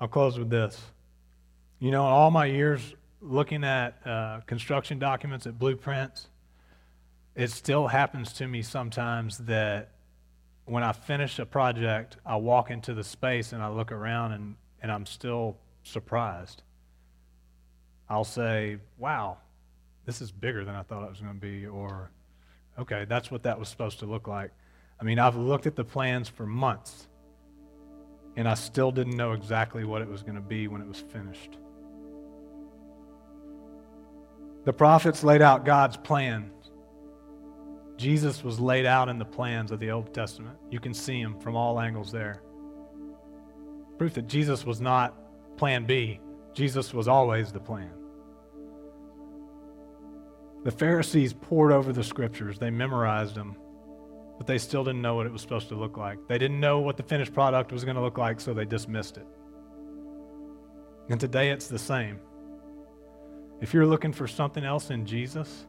I'll 0.00 0.08
close 0.08 0.38
with 0.38 0.50
this. 0.50 0.80
You 1.78 1.92
know, 1.92 2.02
all 2.04 2.30
my 2.30 2.46
years 2.46 2.94
looking 3.20 3.64
at 3.64 4.04
uh, 4.04 4.40
construction 4.46 4.98
documents, 4.98 5.46
at 5.46 5.58
blueprints, 5.58 6.28
it 7.34 7.50
still 7.50 7.86
happens 7.86 8.32
to 8.34 8.48
me 8.48 8.62
sometimes 8.62 9.38
that 9.38 9.90
when 10.64 10.82
I 10.82 10.92
finish 10.92 11.38
a 11.38 11.46
project, 11.46 12.16
I 12.26 12.36
walk 12.36 12.70
into 12.70 12.94
the 12.94 13.04
space 13.04 13.52
and 13.52 13.62
I 13.62 13.68
look 13.68 13.92
around 13.92 14.32
and, 14.32 14.56
and 14.82 14.90
I'm 14.90 15.06
still 15.06 15.56
surprised. 15.82 16.62
I'll 18.08 18.24
say, 18.24 18.78
wow, 18.98 19.38
this 20.04 20.20
is 20.20 20.32
bigger 20.32 20.64
than 20.64 20.74
I 20.74 20.82
thought 20.82 21.04
it 21.04 21.10
was 21.10 21.20
going 21.20 21.34
to 21.34 21.40
be, 21.40 21.66
or 21.66 22.10
okay, 22.78 23.06
that's 23.08 23.30
what 23.30 23.42
that 23.42 23.58
was 23.58 23.68
supposed 23.68 23.98
to 24.00 24.06
look 24.06 24.28
like. 24.28 24.50
I 25.00 25.04
mean, 25.04 25.18
I've 25.18 25.36
looked 25.36 25.66
at 25.66 25.76
the 25.76 25.84
plans 25.84 26.28
for 26.28 26.46
months 26.46 27.08
and 28.36 28.48
I 28.48 28.54
still 28.54 28.92
didn't 28.92 29.16
know 29.16 29.32
exactly 29.32 29.84
what 29.84 30.02
it 30.02 30.08
was 30.08 30.22
going 30.22 30.36
to 30.36 30.40
be 30.40 30.68
when 30.68 30.80
it 30.80 30.86
was 30.86 31.00
finished. 31.00 31.58
The 34.64 34.72
prophets 34.72 35.24
laid 35.24 35.42
out 35.42 35.64
God's 35.64 35.96
plans. 35.96 36.70
Jesus 37.96 38.44
was 38.44 38.60
laid 38.60 38.86
out 38.86 39.08
in 39.08 39.18
the 39.18 39.24
plans 39.24 39.72
of 39.72 39.80
the 39.80 39.90
Old 39.90 40.14
Testament. 40.14 40.56
You 40.70 40.78
can 40.78 40.94
see 40.94 41.20
him 41.20 41.38
from 41.40 41.56
all 41.56 41.80
angles 41.80 42.12
there. 42.12 42.42
Proof 43.98 44.14
that 44.14 44.28
Jesus 44.28 44.64
was 44.64 44.80
not 44.80 45.16
plan 45.56 45.84
B, 45.84 46.20
Jesus 46.54 46.94
was 46.94 47.08
always 47.08 47.50
the 47.50 47.60
plan. 47.60 47.90
The 50.68 50.76
Pharisees 50.76 51.32
pored 51.32 51.72
over 51.72 51.94
the 51.94 52.04
scriptures, 52.04 52.58
they 52.58 52.68
memorized 52.70 53.34
them 53.34 53.56
but 54.38 54.46
they 54.46 54.56
still 54.56 54.84
didn't 54.84 55.02
know 55.02 55.16
what 55.16 55.26
it 55.26 55.32
was 55.32 55.42
supposed 55.42 55.68
to 55.68 55.74
look 55.74 55.96
like. 55.96 56.16
They 56.28 56.38
didn't 56.38 56.60
know 56.60 56.78
what 56.78 56.96
the 56.96 57.02
finished 57.02 57.34
product 57.34 57.72
was 57.72 57.84
going 57.84 57.96
to 57.96 58.00
look 58.00 58.18
like, 58.18 58.40
so 58.40 58.54
they 58.54 58.64
dismissed 58.64 59.16
it. 59.16 59.26
And 61.10 61.18
today 61.18 61.50
it's 61.50 61.66
the 61.66 61.78
same. 61.78 62.20
If 63.60 63.74
you're 63.74 63.84
looking 63.84 64.12
for 64.12 64.28
something 64.28 64.64
else 64.64 64.90
in 64.90 65.04
Jesus, 65.04 65.66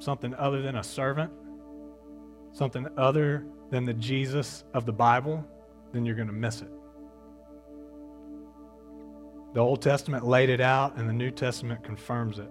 something 0.00 0.34
other 0.34 0.60
than 0.60 0.74
a 0.74 0.82
servant, 0.82 1.30
something 2.50 2.88
other 2.96 3.46
than 3.70 3.84
the 3.84 3.94
Jesus 3.94 4.64
of 4.74 4.84
the 4.84 4.92
Bible, 4.92 5.46
then 5.92 6.04
you're 6.04 6.16
going 6.16 6.26
to 6.26 6.34
miss 6.34 6.62
it. 6.62 6.70
The 9.54 9.60
Old 9.60 9.80
Testament 9.80 10.26
laid 10.26 10.50
it 10.50 10.60
out, 10.60 10.96
and 10.96 11.08
the 11.08 11.14
New 11.14 11.30
Testament 11.30 11.84
confirms 11.84 12.40
it, 12.40 12.50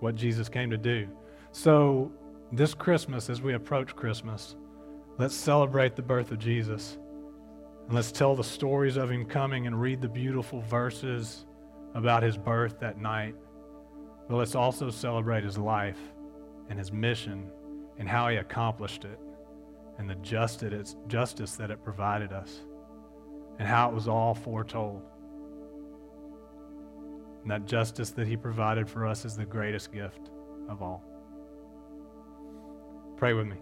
what 0.00 0.14
Jesus 0.14 0.48
came 0.48 0.70
to 0.70 0.78
do. 0.78 1.08
So 1.52 2.12
this 2.52 2.74
Christmas, 2.74 3.28
as 3.30 3.42
we 3.42 3.54
approach 3.54 3.94
Christmas, 3.96 4.56
let's 5.18 5.34
celebrate 5.34 5.96
the 5.96 6.02
birth 6.02 6.30
of 6.30 6.38
Jesus. 6.38 6.98
And 7.86 7.94
let's 7.94 8.12
tell 8.12 8.36
the 8.36 8.44
stories 8.44 8.96
of 8.96 9.10
him 9.10 9.24
coming 9.24 9.66
and 9.66 9.80
read 9.80 10.00
the 10.00 10.08
beautiful 10.08 10.60
verses 10.62 11.46
about 11.94 12.22
his 12.22 12.36
birth 12.36 12.78
that 12.80 12.98
night. 12.98 13.34
But 14.28 14.36
let's 14.36 14.54
also 14.54 14.90
celebrate 14.90 15.42
his 15.42 15.56
life 15.56 15.98
and 16.68 16.78
his 16.78 16.92
mission 16.92 17.50
and 17.98 18.08
how 18.08 18.28
he 18.28 18.36
accomplished 18.36 19.04
it 19.04 19.18
and 19.98 20.08
the 20.08 20.14
justice 20.16 21.56
that 21.56 21.70
it 21.70 21.82
provided 21.82 22.32
us 22.32 22.60
and 23.58 23.66
how 23.66 23.88
it 23.88 23.94
was 23.94 24.06
all 24.06 24.34
foretold. 24.34 25.02
And 27.42 27.50
that 27.50 27.66
justice 27.66 28.10
that 28.10 28.26
he 28.26 28.36
provided 28.36 28.88
for 28.88 29.06
us 29.06 29.24
is 29.24 29.36
the 29.36 29.44
greatest 29.44 29.92
gift 29.92 30.30
of 30.68 30.82
all. 30.82 31.04
Pray 33.16 33.32
with 33.32 33.46
me. 33.46 33.56